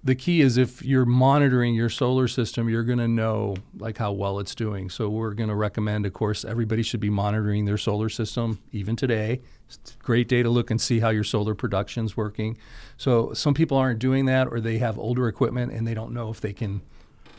[0.04, 4.14] the key is if you're monitoring your solar system, you're going to know like how
[4.14, 4.90] well it's doing.
[4.90, 8.96] So we're going to recommend, of course, everybody should be monitoring their solar system even
[8.96, 9.42] today.
[9.68, 12.58] It's a great day to look and see how your solar production's working.
[12.96, 16.30] So some people aren't doing that, or they have older equipment and they don't know
[16.30, 16.82] if they can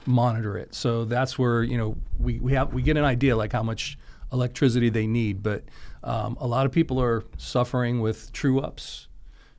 [0.06, 0.74] monitor it.
[0.74, 3.98] So that's where you know we, we have we get an idea like how much
[4.32, 5.42] electricity they need.
[5.42, 5.64] But
[6.04, 9.08] um, a lot of people are suffering with true ups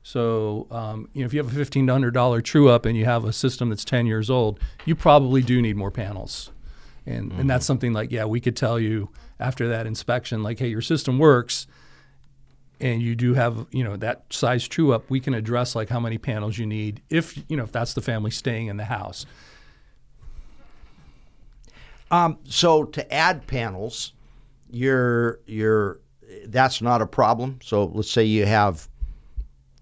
[0.02, 3.04] So, um, you know, if you have a fifteen hundred dollar true up and you
[3.04, 6.50] have a system that's ten years old, you probably do need more panels,
[7.06, 10.68] and and that's something like yeah, we could tell you after that inspection, like hey,
[10.68, 11.68] your system works,
[12.80, 16.00] and you do have you know that size true up, we can address like how
[16.00, 19.24] many panels you need if you know if that's the family staying in the house.
[22.12, 24.12] Um, so to add panels,
[24.70, 25.98] you're you're
[26.46, 27.58] that's not a problem.
[27.62, 28.88] So let's say you have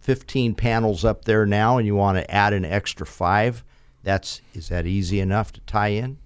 [0.00, 3.64] 15 panels up there now, and you want to add an extra five.
[4.04, 6.18] That's is that easy enough to tie in?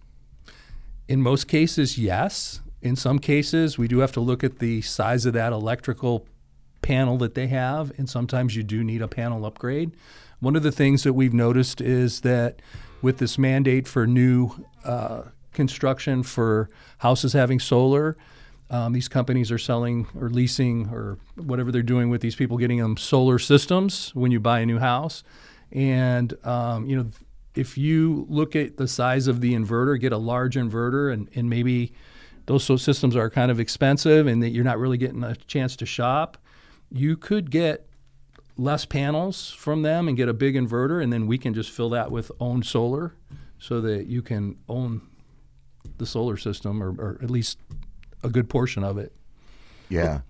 [1.09, 2.61] In most cases, yes.
[2.83, 6.27] In some cases, we do have to look at the size of that electrical
[6.83, 9.93] panel that they have, and sometimes you do need a panel upgrade.
[10.41, 12.61] One of the things that we've noticed is that
[13.01, 15.23] with this mandate for new uh,
[15.55, 18.17] construction for houses having solar,
[18.71, 22.79] um, these companies are selling or leasing or whatever they're doing with these people, getting
[22.79, 25.23] them solar systems when you buy a new house.
[25.73, 27.11] And um, you know,
[27.55, 31.49] if you look at the size of the inverter, get a large inverter, and, and
[31.49, 31.93] maybe
[32.47, 35.87] those systems are kind of expensive, and that you're not really getting a chance to
[35.87, 36.37] shop.
[36.91, 37.87] You could get
[38.57, 41.91] less panels from them and get a big inverter, and then we can just fill
[41.91, 43.15] that with owned solar,
[43.59, 45.01] so that you can own
[45.99, 47.59] the solar system or, or at least
[48.23, 49.13] a good portion of it.
[49.89, 50.21] Yeah.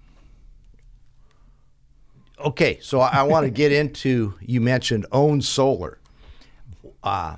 [2.39, 5.99] Okay, so I, I want to get into you mentioned own solar.
[7.03, 7.37] Uh,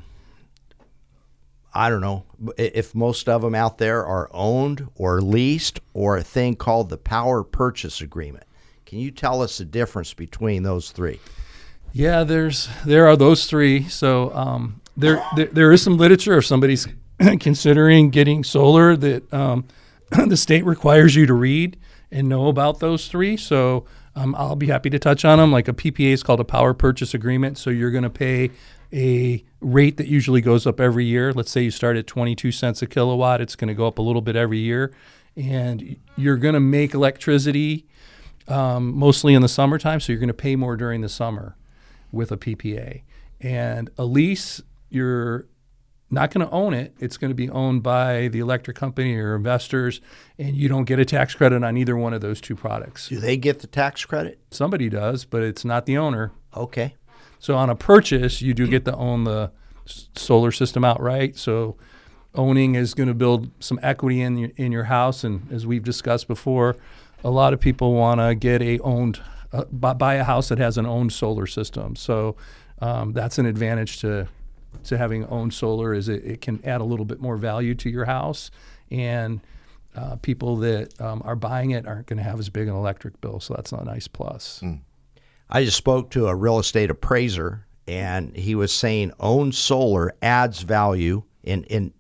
[1.77, 2.25] I don't know
[2.57, 6.97] if most of them out there are owned or leased or a thing called the
[6.97, 8.45] power purchase agreement.
[8.87, 11.21] Can you tell us the difference between those three?
[11.93, 13.89] Yeah, there's there are those three.
[13.89, 16.89] So um, there, there there is some literature if somebody's
[17.41, 19.65] considering getting solar that um,
[20.11, 21.79] the state requires you to read
[22.11, 23.37] and know about those three.
[23.37, 25.53] So um, I'll be happy to touch on them.
[25.53, 27.59] Like a PPA is called a power purchase agreement.
[27.59, 28.51] So you're going to pay
[28.93, 31.33] a rate that usually goes up every year.
[31.33, 33.41] Let's say you start at 22 cents a kilowatt.
[33.41, 34.93] It's going to go up a little bit every year,
[35.37, 37.87] and you're going to make electricity
[38.49, 40.01] um, mostly in the summertime.
[40.01, 41.57] So you're going to pay more during the summer
[42.13, 43.03] with a PPA.
[43.41, 45.47] And a lease, you're
[46.11, 46.95] not going to own it.
[46.99, 50.01] It's going to be owned by the electric company or investors,
[50.39, 53.09] and you don't get a tax credit on either one of those two products.
[53.09, 54.39] Do they get the tax credit?
[54.51, 56.33] Somebody does, but it's not the owner.
[56.57, 56.95] Okay.
[57.39, 59.51] So on a purchase, you do get to own the
[60.15, 61.37] solar system outright.
[61.37, 61.77] So
[62.35, 65.85] owning is going to build some equity in your, in your house, and as we've
[65.85, 66.77] discussed before,
[67.25, 69.21] a lot of people want to get a owned
[69.53, 71.97] uh, buy, buy a house that has an owned solar system.
[71.97, 72.37] So
[72.81, 74.29] um, that's an advantage to
[74.85, 77.91] to having owned solar is it, it can add a little bit more value to
[77.91, 78.51] your house.
[78.91, 79.41] And
[79.97, 83.21] uh, people that um, are buying it aren't going to have as big an electric
[83.21, 84.63] bill so that's a nice plus.
[85.49, 90.63] I just spoke to a real estate appraiser, and he was saying owned solar adds
[90.63, 91.93] value, and in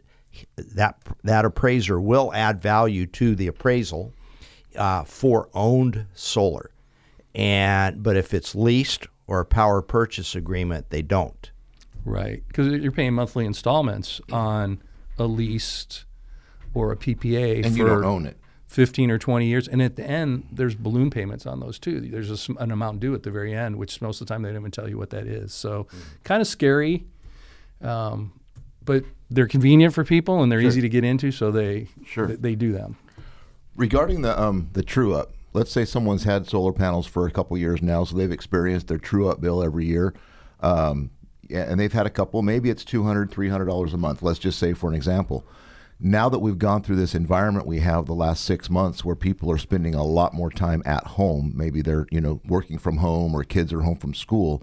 [0.57, 4.13] that that appraiser will add value to the appraisal
[4.77, 6.71] uh, for owned solar,
[7.35, 11.51] and but if it's leased or a power purchase agreement, they don't.
[12.07, 14.81] Right, because you're paying monthly installments on
[15.19, 16.05] a leased
[16.73, 18.37] or a PPA And for you don't own it.
[18.69, 19.67] 15 or 20 years.
[19.69, 22.01] And at the end, there's balloon payments on those too.
[22.01, 24.51] There's a, an amount due at the very end, which most of the time they
[24.51, 25.53] don't even tell you what that is.
[25.53, 26.23] So Mm.
[26.25, 27.07] kind of scary,
[27.83, 28.33] um,
[28.85, 32.27] but they're convenient for people and they're easy to get into, so they Sure.
[32.29, 32.97] they, they do them.
[33.75, 37.57] Regarding the um the true up, let's say someone's had solar panels for a couple
[37.59, 40.15] years now, so they've experienced their true up bill every year.
[40.61, 41.11] Um,
[41.51, 42.43] and they've had a couple.
[42.43, 44.23] Maybe it's two hundred, three hundred dollars a month.
[44.23, 45.47] Let's just say for an example.
[45.99, 49.51] Now that we've gone through this environment we have the last six months, where people
[49.51, 53.35] are spending a lot more time at home, maybe they're you know working from home
[53.35, 54.63] or kids are home from school.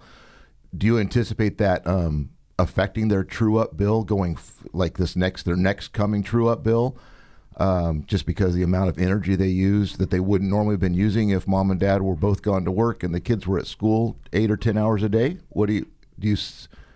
[0.76, 5.43] Do you anticipate that um, affecting their true up bill going f- like this next
[5.43, 6.97] their next coming true up bill?
[7.57, 10.93] um, just because the amount of energy they use that they wouldn't normally have been
[10.93, 13.68] using if mom and dad were both gone to work and the kids were at
[13.68, 15.38] school eight or ten hours a day.
[15.49, 15.88] What do you
[16.18, 16.30] do?
[16.30, 16.36] You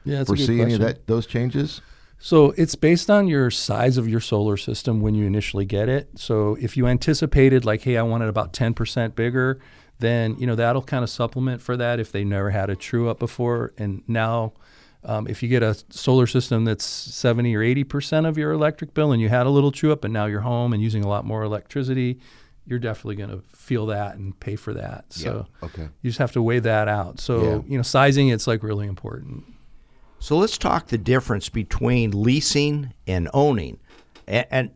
[0.07, 1.81] Yeah, that's a good foresee any of that those changes?
[2.19, 6.09] So it's based on your size of your solar system when you initially get it.
[6.17, 9.59] So if you anticipated like, hey, I want it about 10% bigger,
[9.99, 13.09] then you know that'll kind of supplement for that if they never had a true
[13.09, 13.73] up before.
[13.77, 14.53] And now,
[15.03, 19.11] um, if you get a solar system that's 70 or 80% of your electric bill
[19.11, 21.23] and you had a little true up, and now you're home and using a lot
[21.23, 22.19] more electricity,
[22.65, 25.05] you're definitely going to feel that and pay for that.
[25.13, 25.83] So Okay.
[26.01, 27.19] you just have to weigh that out.
[27.19, 27.61] So Yeah.
[27.71, 29.45] you know, sizing it's like really important.
[30.19, 33.79] So let's talk the difference between leasing and owning.
[34.27, 34.71] And, and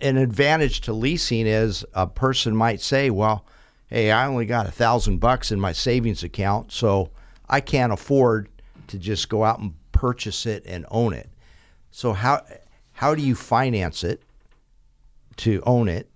[0.00, 3.44] an advantage to leasing is a person might say, "Well,
[3.88, 7.10] hey, I only got a thousand bucks in my savings account, so
[7.48, 8.48] I can't afford
[8.88, 11.30] to just go out and purchase it and own it.
[11.90, 12.44] So how
[12.92, 14.22] how do you finance it
[15.38, 16.10] to own it,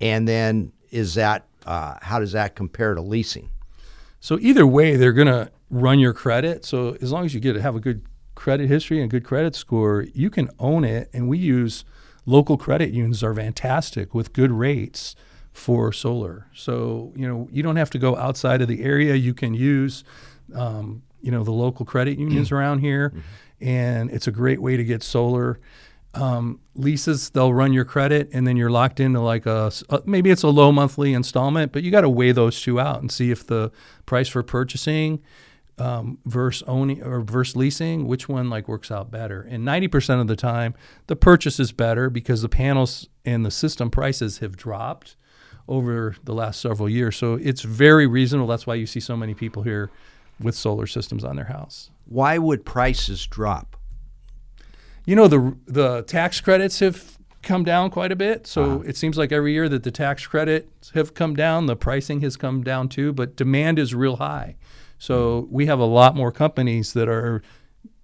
[0.00, 3.50] and then is that uh, how does that compare to leasing?
[4.20, 6.64] So either way, they're going to run your credit.
[6.64, 8.02] So as long as you get to have a good
[8.42, 11.08] credit history and good credit score, you can own it.
[11.12, 11.84] And we use
[12.26, 15.14] local credit unions are fantastic with good rates
[15.52, 16.48] for solar.
[16.52, 19.14] So you know you don't have to go outside of the area.
[19.14, 20.02] You can use
[20.56, 23.12] um, you know the local credit unions around here,
[23.60, 25.60] and it's a great way to get solar.
[26.14, 30.30] Um, leases they'll run your credit and then you're locked into like a, uh, maybe
[30.30, 33.30] it's a low monthly installment but you got to weigh those two out and see
[33.30, 33.72] if the
[34.04, 35.22] price for purchasing
[35.78, 40.26] um, versus owning or versus leasing which one like works out better and 90% of
[40.26, 40.74] the time
[41.06, 45.16] the purchase is better because the panels and the system prices have dropped
[45.68, 49.34] over the last several years so it's very reasonable that's why you see so many
[49.34, 49.90] people here
[50.38, 53.76] with solar systems on their house Why would prices drop?
[55.06, 58.46] you know the the tax credits have come down quite a bit.
[58.46, 62.20] So it seems like every year that the tax credits have come down, the pricing
[62.22, 63.12] has come down too.
[63.12, 64.56] But demand is real high.
[65.02, 67.42] So we have a lot more companies that are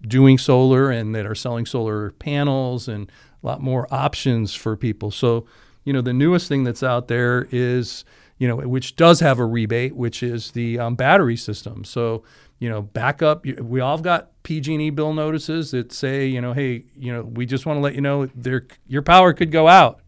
[0.03, 3.09] doing solar and that are selling solar panels and
[3.41, 5.13] a lot more options for people.
[5.13, 5.47] So
[5.85, 8.05] you know the newest thing that's out there is
[8.39, 11.85] you know which does have a rebate, which is the um, battery system.
[11.85, 12.25] So
[12.59, 13.47] you know backup.
[13.47, 17.65] We all got PG&E bill notices that say you know hey you know we just
[17.65, 20.01] want to let you know there your power could go out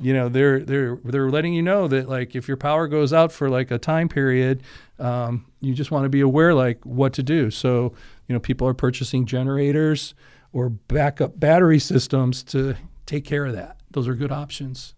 [0.00, 3.32] you know they're they're they're letting you know that like if your power goes out
[3.32, 4.62] for like a time period
[4.98, 7.92] um, you just want to be aware like what to do so
[8.26, 10.14] you know people are purchasing generators
[10.52, 12.74] or backup battery systems to
[13.06, 14.94] take care of that those are good options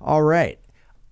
[0.00, 0.58] All right.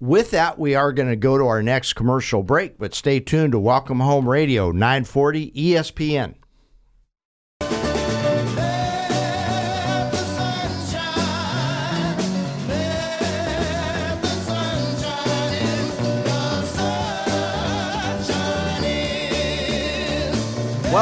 [0.00, 3.52] With that, we are going to go to our next commercial break, but stay tuned
[3.52, 6.34] to Welcome Home Radio 940 ESPN.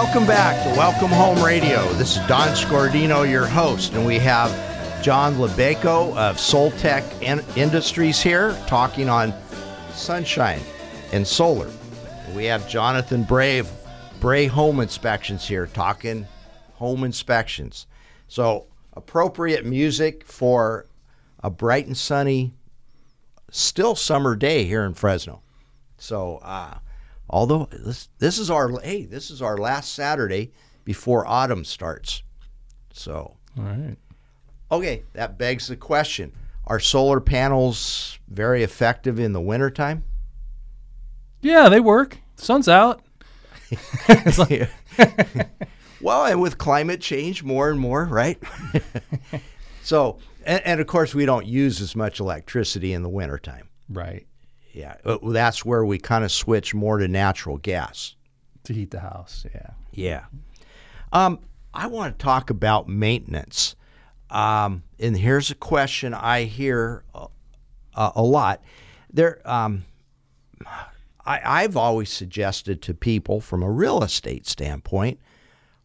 [0.09, 1.87] Welcome back to Welcome Home Radio.
[1.93, 4.51] This is Don Scordino, your host, and we have
[5.03, 9.35] John Lebeco of Soltech In- Industries here talking on
[9.93, 10.63] sunshine
[11.13, 11.71] and solar.
[12.35, 13.69] We have Jonathan Brave,
[14.19, 16.27] Bray Home Inspections here talking
[16.73, 17.87] home inspections.
[18.29, 20.87] So, appropriate music for
[21.45, 22.55] a bright and sunny,
[23.51, 25.43] still summer day here in Fresno.
[25.99, 26.79] So, uh,
[27.31, 30.53] although this this is our hey, this is our last Saturday
[30.85, 32.23] before autumn starts.
[32.93, 33.97] So, all right
[34.71, 36.33] okay, that begs the question:
[36.67, 40.05] Are solar panels very effective in the wintertime?
[41.41, 43.01] yeah they work sun's out
[44.39, 44.69] like-
[46.01, 48.41] Well, and with climate change, more and more, right?
[49.83, 53.69] so, and, and of course, we don't use as much electricity in the wintertime.
[53.89, 54.25] right
[54.79, 58.15] Yeah, uh, that's where we kind of switch more to natural gas.
[58.63, 60.25] to heat the house yeah Yeah.
[61.13, 61.41] Um,
[61.75, 63.75] I want to talk about maintenance.
[64.31, 67.27] Um, and here's a question I hear a,
[67.95, 68.63] a, a lot.
[69.13, 69.85] There, um,
[70.65, 75.19] I, I've always suggested to people from a real estate standpoint,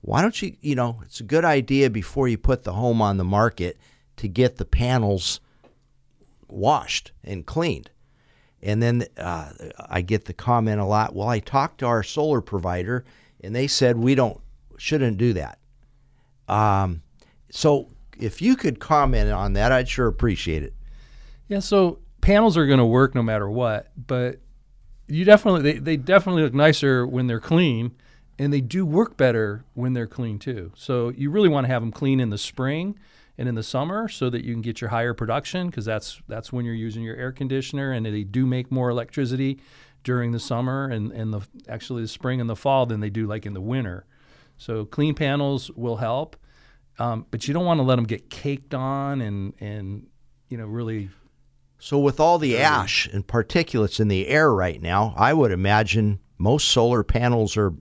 [0.02, 3.18] why don't you, you know, it's a good idea before you put the home on
[3.18, 3.78] the market
[4.18, 5.40] to get the panels
[6.48, 7.90] washed and cleaned.
[8.64, 9.52] And then uh,
[9.90, 11.14] I get the comment a lot.
[11.14, 13.04] Well, I talked to our solar provider,
[13.44, 14.40] and they said we don't
[14.78, 15.60] shouldn't do that.
[16.48, 17.04] Um,
[17.52, 20.74] so if you could comment on that, I'd sure appreciate it.
[21.50, 24.40] Yeah, so panels are going to work no matter what, but
[25.08, 27.92] you definitely they, they definitely look nicer when they're clean,
[28.40, 30.72] and they do work better when they're clean too.
[30.76, 32.98] So you really want to have them clean in the spring
[33.38, 36.54] and in the summer so that you can get your higher production because that's that's
[36.54, 39.60] when you're using your air conditioner, and they do make more electricity
[40.04, 43.26] during the summer and, and the actually the spring and the fall than they do
[43.26, 44.06] like in the winter.
[44.58, 46.36] So clean panels will help,
[47.00, 50.08] um, but you don't want to let them get caked on and and
[50.50, 51.10] you know really
[51.80, 56.20] So with all the ash and particulates in the air right now, I would imagine
[56.38, 57.74] most solar panels are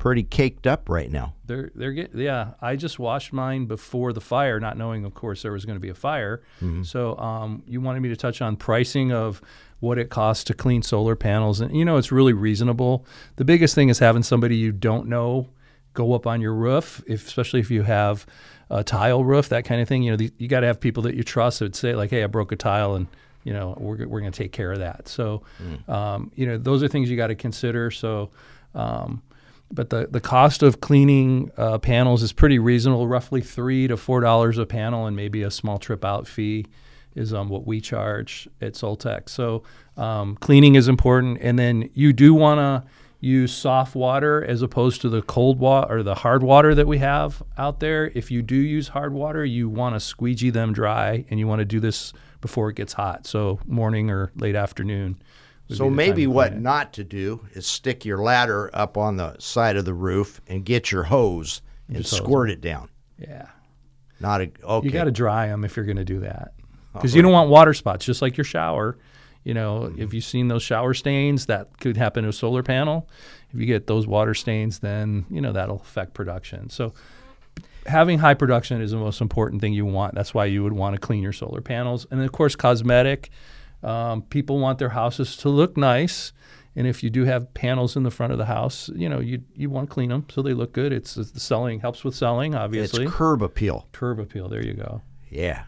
[0.00, 1.34] pretty caked up right now.
[1.46, 2.54] They're they're get yeah.
[2.60, 5.80] I just washed mine before the fire, not knowing, of course, there was going to
[5.80, 6.42] be a fire.
[6.82, 9.40] So um, you wanted me to touch on pricing of
[9.78, 13.06] what it costs to clean solar panels, and you know it's really reasonable.
[13.36, 15.48] The biggest thing is having somebody you don't know
[15.92, 18.24] go up on your roof, if, especially if you have
[18.70, 20.02] a tile roof, that kind of thing.
[20.02, 22.10] You know, the, you got to have people that you trust that would say like,
[22.10, 23.06] "Hey, I broke a tile and
[23.44, 25.08] you know, we're, we're going to take care of that.
[25.08, 25.42] So,
[25.88, 27.90] um, you know, those are things you got to consider.
[27.90, 28.28] So,
[28.74, 29.22] um,
[29.70, 34.20] but the, the cost of cleaning uh, panels is pretty reasonable, roughly three to four
[34.20, 36.66] dollars a panel, and maybe a small trip out fee
[37.14, 39.28] is um, what we charge at Soltech.
[39.28, 39.62] So
[39.96, 42.90] um, cleaning is important, and then you do want to
[43.20, 46.98] use soft water as opposed to the cold water or the hard water that we
[46.98, 48.10] have out there.
[48.14, 51.58] If you do use hard water, you want to squeegee them dry, and you want
[51.60, 53.26] to do this before it gets hot.
[53.26, 55.20] So morning or late afternoon.
[55.76, 59.16] So be the time maybe what not to do is stick your ladder up on
[59.16, 62.88] the side of the roof and get your hose and Just hose squirt it down.
[63.18, 63.46] Yeah.
[64.20, 64.86] Not a okay.
[64.86, 66.52] You got to dry them if you're going to do that,
[66.92, 68.98] because you don't want water spots, just like your shower.
[69.44, 70.02] You know, mm-hmm.
[70.02, 73.08] if you've seen those shower stains, that could happen to a solar panel.
[73.52, 76.68] If you get those water stains, then you know that'll affect production.
[76.68, 76.92] So,
[77.86, 80.14] having high production is the most important thing you want.
[80.14, 83.30] That's why you would want to clean your solar panels, and of course, cosmetic.
[83.82, 86.32] Um, people want their houses to look nice,
[86.76, 89.42] and if you do have panels in the front of the house, you know you
[89.54, 90.92] you want to clean them so they look good.
[90.92, 93.04] It's, it's the selling helps with selling, obviously.
[93.04, 93.88] it's curb appeal.
[93.92, 94.48] Curb appeal.
[94.48, 95.02] There you go.
[95.30, 95.64] Yeah.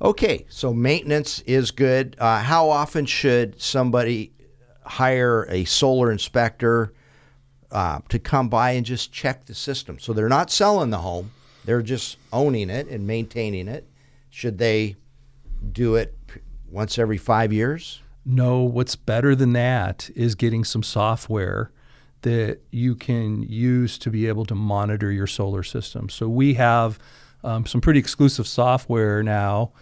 [0.00, 2.16] Okay, so maintenance is good.
[2.18, 4.32] Uh, how often should somebody
[4.84, 6.94] hire a solar inspector
[7.72, 9.98] uh, to come by and just check the system?
[9.98, 11.32] So they're not selling the home;
[11.64, 13.86] they're just owning it and maintaining it.
[14.30, 14.96] Should they
[15.72, 16.17] do it
[16.70, 18.02] once every five years?
[18.24, 21.70] No, what's better than that is getting some software
[22.22, 26.08] that you can use to be able to monitor your solar system.
[26.08, 26.98] So we have
[27.44, 29.72] um, some pretty exclusive software now.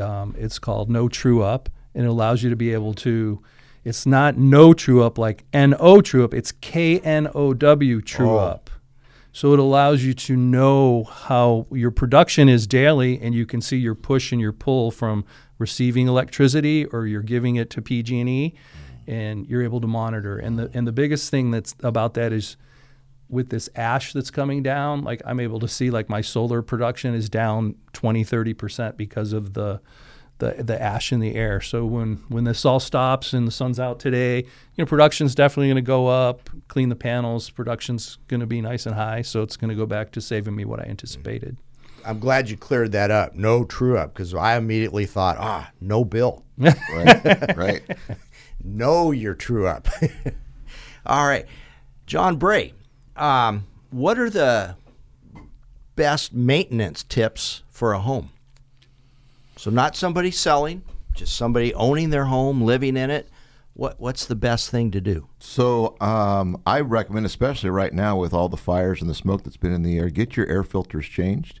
[0.00, 3.42] Um, it's called Know True Up, and it allows you to be able to.
[3.84, 6.32] It's not No True Up like N O True Up.
[6.32, 8.38] It's K N O W True Oh.
[8.38, 8.61] Up.
[9.32, 13.78] So it allows you to know how your production is daily, and you can see
[13.78, 15.24] your push and your pull from
[15.58, 18.54] receiving electricity or you're giving it to PG&E,
[19.06, 20.38] and you're able to monitor.
[20.38, 22.56] And the and the biggest thing that's about that is
[23.32, 27.14] with this ash that's coming down, like I'm able to see like my solar production
[27.14, 29.80] is down 20, 30% because of the
[30.42, 31.60] the, the ash in the air.
[31.60, 34.46] So when, when this all stops and the sun's out today, you
[34.78, 36.50] know, production's definitely going to go up.
[36.66, 39.22] Clean the panels, production's going to be nice and high.
[39.22, 41.56] So it's going to go back to saving me what I anticipated.
[42.04, 43.36] I'm glad you cleared that up.
[43.36, 46.42] No true up, because I immediately thought, ah, no bill.
[46.58, 47.56] Right.
[47.56, 47.82] right.
[48.64, 49.88] know your true up.
[51.06, 51.46] All right,
[52.06, 52.72] John Bray,
[53.16, 54.76] um, what are the
[55.96, 58.30] best maintenance tips for a home?
[59.62, 60.82] So not somebody selling,
[61.14, 63.28] just somebody owning their home, living in it.
[63.74, 65.28] What what's the best thing to do?
[65.38, 69.56] So um, I recommend, especially right now with all the fires and the smoke that's
[69.56, 71.60] been in the air, get your air filters changed.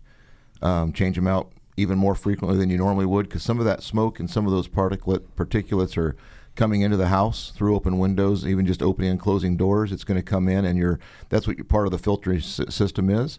[0.62, 3.84] Um, change them out even more frequently than you normally would, because some of that
[3.84, 6.16] smoke and some of those particulate particulates are
[6.56, 9.92] coming into the house through open windows, even just opening and closing doors.
[9.92, 10.98] It's going to come in, and you're
[11.28, 13.38] that's what your part of the filtering s- system is.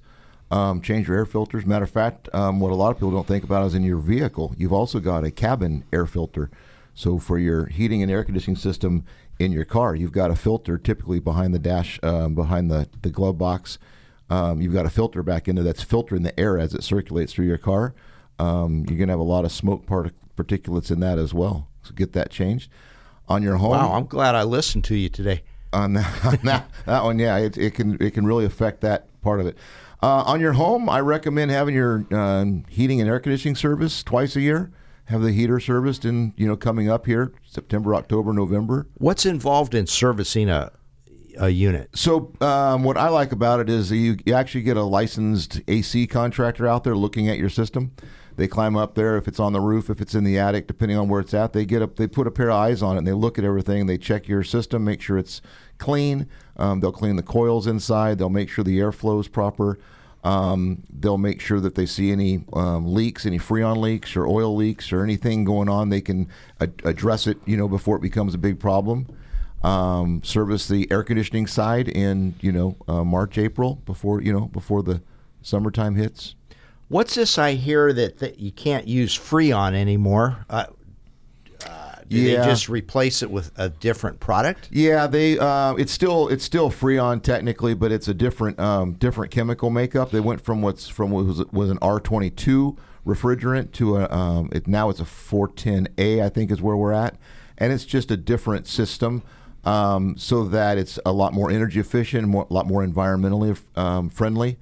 [0.54, 1.66] Um, change your air filters.
[1.66, 3.98] Matter of fact, um, what a lot of people don't think about is in your
[3.98, 6.52] vehicle, you've also got a cabin air filter.
[6.94, 9.04] So for your heating and air conditioning system
[9.40, 13.10] in your car, you've got a filter typically behind the dash, um, behind the, the
[13.10, 13.80] glove box.
[14.30, 17.34] Um, you've got a filter back in there that's filtering the air as it circulates
[17.34, 17.96] through your car.
[18.38, 21.68] Um, you're going to have a lot of smoke partic- particulates in that as well.
[21.82, 22.70] So get that changed.
[23.28, 25.42] On your home, Wow, I'm glad I listened to you today.
[25.72, 29.08] on that, on that, that one, yeah, it, it can it can really affect that
[29.22, 29.58] part of it.
[30.04, 34.36] Uh, on your home, I recommend having your uh, heating and air conditioning service twice
[34.36, 34.70] a year.
[35.06, 38.86] Have the heater serviced in you know coming up here September, October, November.
[38.96, 40.74] What's involved in servicing a
[41.40, 41.90] a unit?
[41.96, 46.06] So um, what I like about it is you, you actually get a licensed AC
[46.08, 47.94] contractor out there looking at your system.
[48.36, 50.98] They climb up there if it's on the roof, if it's in the attic, depending
[50.98, 51.54] on where it's at.
[51.54, 53.46] They get up, they put a pair of eyes on it, and they look at
[53.46, 53.86] everything.
[53.86, 55.42] They check your system, make sure it's
[55.78, 56.28] clean.
[56.58, 58.18] Um, they'll clean the coils inside.
[58.18, 59.80] They'll make sure the airflow is proper.
[60.24, 64.56] Um, they'll make sure that they see any um, leaks, any freon leaks or oil
[64.56, 65.90] leaks or anything going on.
[65.90, 66.30] They can
[66.60, 69.08] address it, you know, before it becomes a big problem
[69.64, 74.48] um, service the air conditioning side in you know uh, March April before you know
[74.48, 75.02] before the
[75.42, 76.36] summertime hits.
[76.90, 80.46] What's this I hear that, that you can't use Freon anymore?
[80.50, 80.66] Uh,
[82.08, 82.42] do Yeah.
[82.42, 84.70] they just replace it with a different product?
[84.72, 89.32] Yeah, they uh, it's still it's still Freon technically, but it's a different um, different
[89.32, 90.12] chemical makeup.
[90.12, 94.10] They went from what's from what was was an R twenty two refrigerant to a
[94.10, 97.18] um, it now it's a four ten A I think is where we're at,
[97.58, 99.24] and it's just a different system.
[99.66, 104.10] Um, so that it's a lot more energy efficient, more, a lot more environmentally um,
[104.10, 104.58] friendly,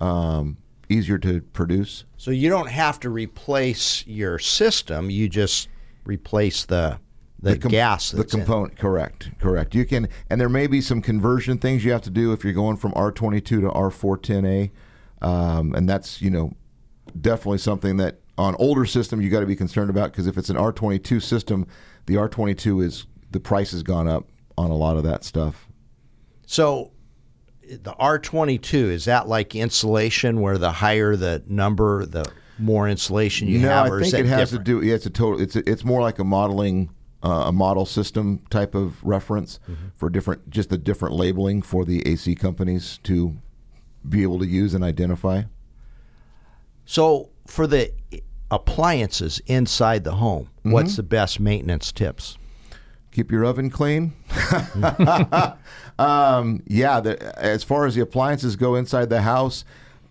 [0.00, 2.04] um, easier to produce.
[2.16, 5.10] So you don't have to replace your system.
[5.10, 5.68] You just
[6.04, 6.98] replace the
[7.40, 8.10] the, com- gas.
[8.10, 8.78] the That's in component.
[8.78, 9.74] Correct, correct.
[9.74, 12.54] You can, and there may be some conversion things you have to do if you're
[12.54, 14.70] going from R22 to R410A,
[15.20, 16.54] um, and that's you know
[17.20, 20.48] definitely something that on older system you got to be concerned about because if it's
[20.48, 21.66] an R22 system,
[22.06, 25.68] the R22 is the price has gone up on a lot of that stuff.
[26.46, 26.92] So
[27.68, 33.58] the R22 is that like insulation where the higher the number the more insulation you
[33.60, 34.66] no, have I or think it has different?
[34.66, 34.86] to do.
[34.86, 35.40] Yeah, it's a total.
[35.40, 36.90] It's a, it's more like a modeling,
[37.22, 39.86] uh, a model system type of reference Mm-hmm.
[39.96, 43.36] for different, just the different labeling for the AC companies to
[44.08, 45.42] be able to use and identify.
[46.84, 47.90] So for the
[48.50, 50.72] appliances inside the home, Mm-hmm.
[50.72, 52.38] what's the best maintenance tips?
[53.12, 54.12] Keep your oven clean.
[55.98, 59.64] um, yeah, the, as far as the appliances go inside the house,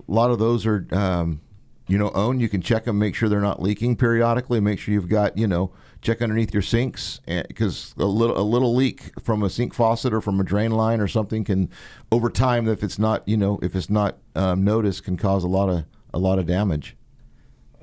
[0.07, 1.41] a lot of those are, um,
[1.87, 4.59] you know, own You can check them, make sure they're not leaking periodically.
[4.59, 5.71] Make sure you've got, you know,
[6.01, 10.21] check underneath your sinks because a little a little leak from a sink faucet or
[10.21, 11.69] from a drain line or something can,
[12.11, 15.47] over time, if it's not, you know, if it's not um, noticed, can cause a
[15.47, 16.95] lot of a lot of damage.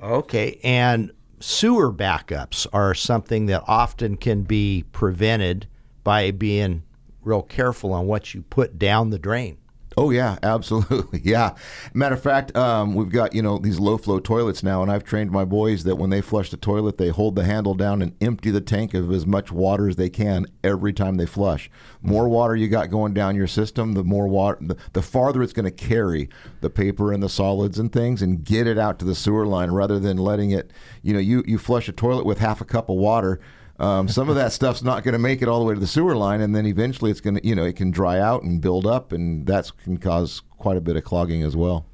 [0.01, 5.67] Okay, and sewer backups are something that often can be prevented
[6.03, 6.83] by being
[7.21, 9.57] real careful on what you put down the drain.
[9.97, 11.21] Oh yeah, absolutely.
[11.31, 11.55] Yeah.
[11.93, 15.03] Matter of fact, um, we've got you know these low flow toilets now, and I've
[15.03, 18.15] trained my boys that when they flush the toilet, they hold the handle down and
[18.21, 21.69] empty the tank of as much water as they can every time they flush.
[22.01, 25.53] More water you got going down your system, the more water, the, the farther it's
[25.53, 26.27] going to carry
[26.61, 29.71] the paper and the solids and things, and get it out to the sewer line
[29.71, 30.71] rather than letting it.
[31.01, 33.39] You know, you you flush a toilet with half a cup of water.
[33.81, 35.87] Um, some of that stuff's not going to make it all the way to the
[35.87, 38.61] sewer line, and then eventually it's going to, you know, it can dry out and
[38.61, 41.85] build up, and that can cause quite a bit of clogging as well.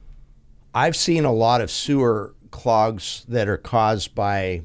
[0.76, 4.64] I've seen a lot of sewer clogs that are caused by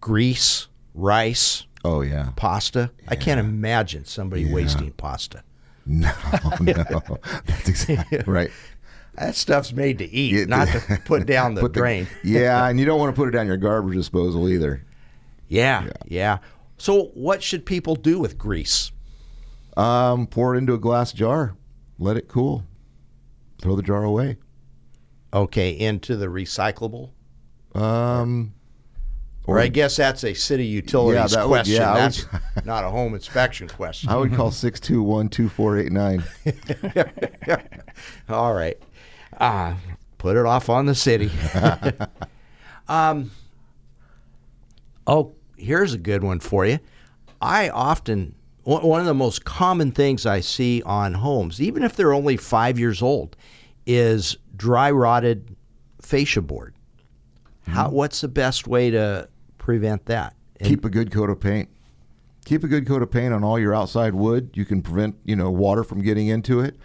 [0.00, 2.90] grease, rice, Oh yeah, pasta.
[3.08, 5.42] I can't imagine somebody wasting pasta.
[5.86, 6.12] no,
[6.60, 6.84] no,
[7.44, 8.50] that's exactly right.
[9.16, 12.06] That stuff's made to eat, Yeah, not to put down the Put drain.
[12.24, 14.82] yeah, and you don't want to put it down your garbage disposal either.
[15.48, 16.38] yeah, yeah.
[16.82, 18.90] So, what should people do with grease?
[19.76, 21.54] Um, pour it into a glass jar,
[21.96, 22.64] let it cool,
[23.60, 24.38] throw the jar away.
[25.32, 27.10] Okay, into the recyclable.
[27.76, 28.54] Um,
[29.46, 31.76] Or I guess that's a city utilities that would- question.
[31.76, 32.14] yeah, I would-
[32.52, 34.10] that's not a home inspection question.
[34.10, 36.24] I would call six two one two four eight nine.
[38.28, 38.76] All right.
[39.38, 39.74] Uh,
[40.18, 41.30] put it off on the city.
[42.88, 43.30] um,
[45.06, 46.78] oh, here's a good one for you.
[47.40, 48.34] I often,
[48.64, 52.78] one of the most common things I see on homes, even if they're only five
[52.78, 53.36] years old,
[53.86, 55.56] is dry rotted
[56.00, 56.74] fascia board.
[57.66, 60.34] How, what's the best way to prevent that?
[60.58, 61.68] And- Keep a good coat of paint.
[62.44, 64.50] Keep a good coat of paint on all your outside wood.
[64.54, 66.76] You can prevent you know water from getting into it.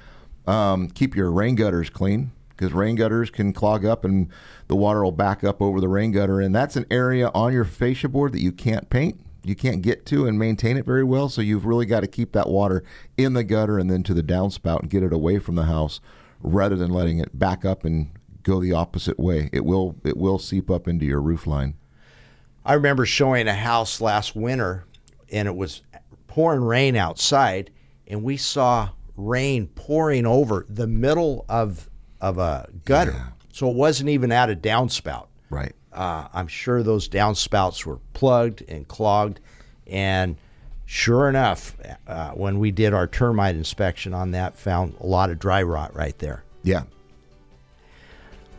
[0.45, 4.29] Um, keep your rain gutters clean because rain gutters can clog up and
[4.67, 7.63] the water will back up over the rain gutter, and that's an area on your
[7.63, 9.19] fascia board that you can't paint.
[9.43, 12.33] You can't get to and maintain it very well, so you've really got to keep
[12.33, 12.83] that water
[13.15, 16.01] in the gutter and then to the downspout and get it away from the house
[16.41, 18.11] rather than letting it back up and
[18.43, 19.49] go the opposite way.
[19.53, 21.75] It will it will seep up into your roof line.
[22.65, 24.83] I remember showing a house last winter,
[25.31, 25.83] and it was
[26.27, 27.71] pouring rain outside,
[28.07, 31.89] and we saw rain pouring over the middle of
[32.21, 33.33] of a gutter.
[33.51, 35.27] So it wasn't even at a downspout.
[35.49, 35.73] Right.
[35.91, 39.39] Uh, I'm sure those downspouts were plugged and clogged,
[39.87, 40.35] and
[40.85, 45.39] sure enough, uh, when we did our termite inspection on that, found a lot of
[45.39, 46.43] dry rot right there.
[46.63, 46.83] Yeah.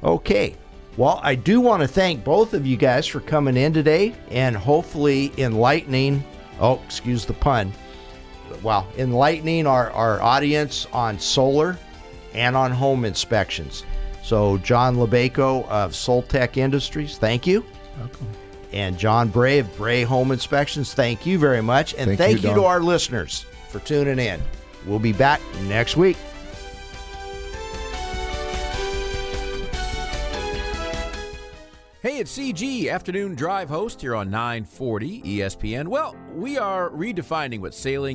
[0.03, 0.57] Okay.
[0.97, 4.57] Well, I do want to thank both of you guys for coming in today and
[4.57, 6.25] hopefully enlightening,
[6.59, 7.73] oh, excuse the pun,
[8.65, 11.79] well, enlightening our, our audience on solar
[12.35, 13.85] and on home inspections.
[14.23, 17.65] So, John Lebeco of Soltech Industries, thank you.
[18.73, 21.95] And John Bray of Bray Home Inspections, thank you very much.
[21.95, 24.43] And Thank thank, you, you, to our listeners for tuning in.
[24.87, 26.17] We'll be back next week.
[32.01, 35.89] Hey, it's CG, afternoon drive host here on 940 ESPN.
[35.89, 38.07] Well, we are redefining what sailing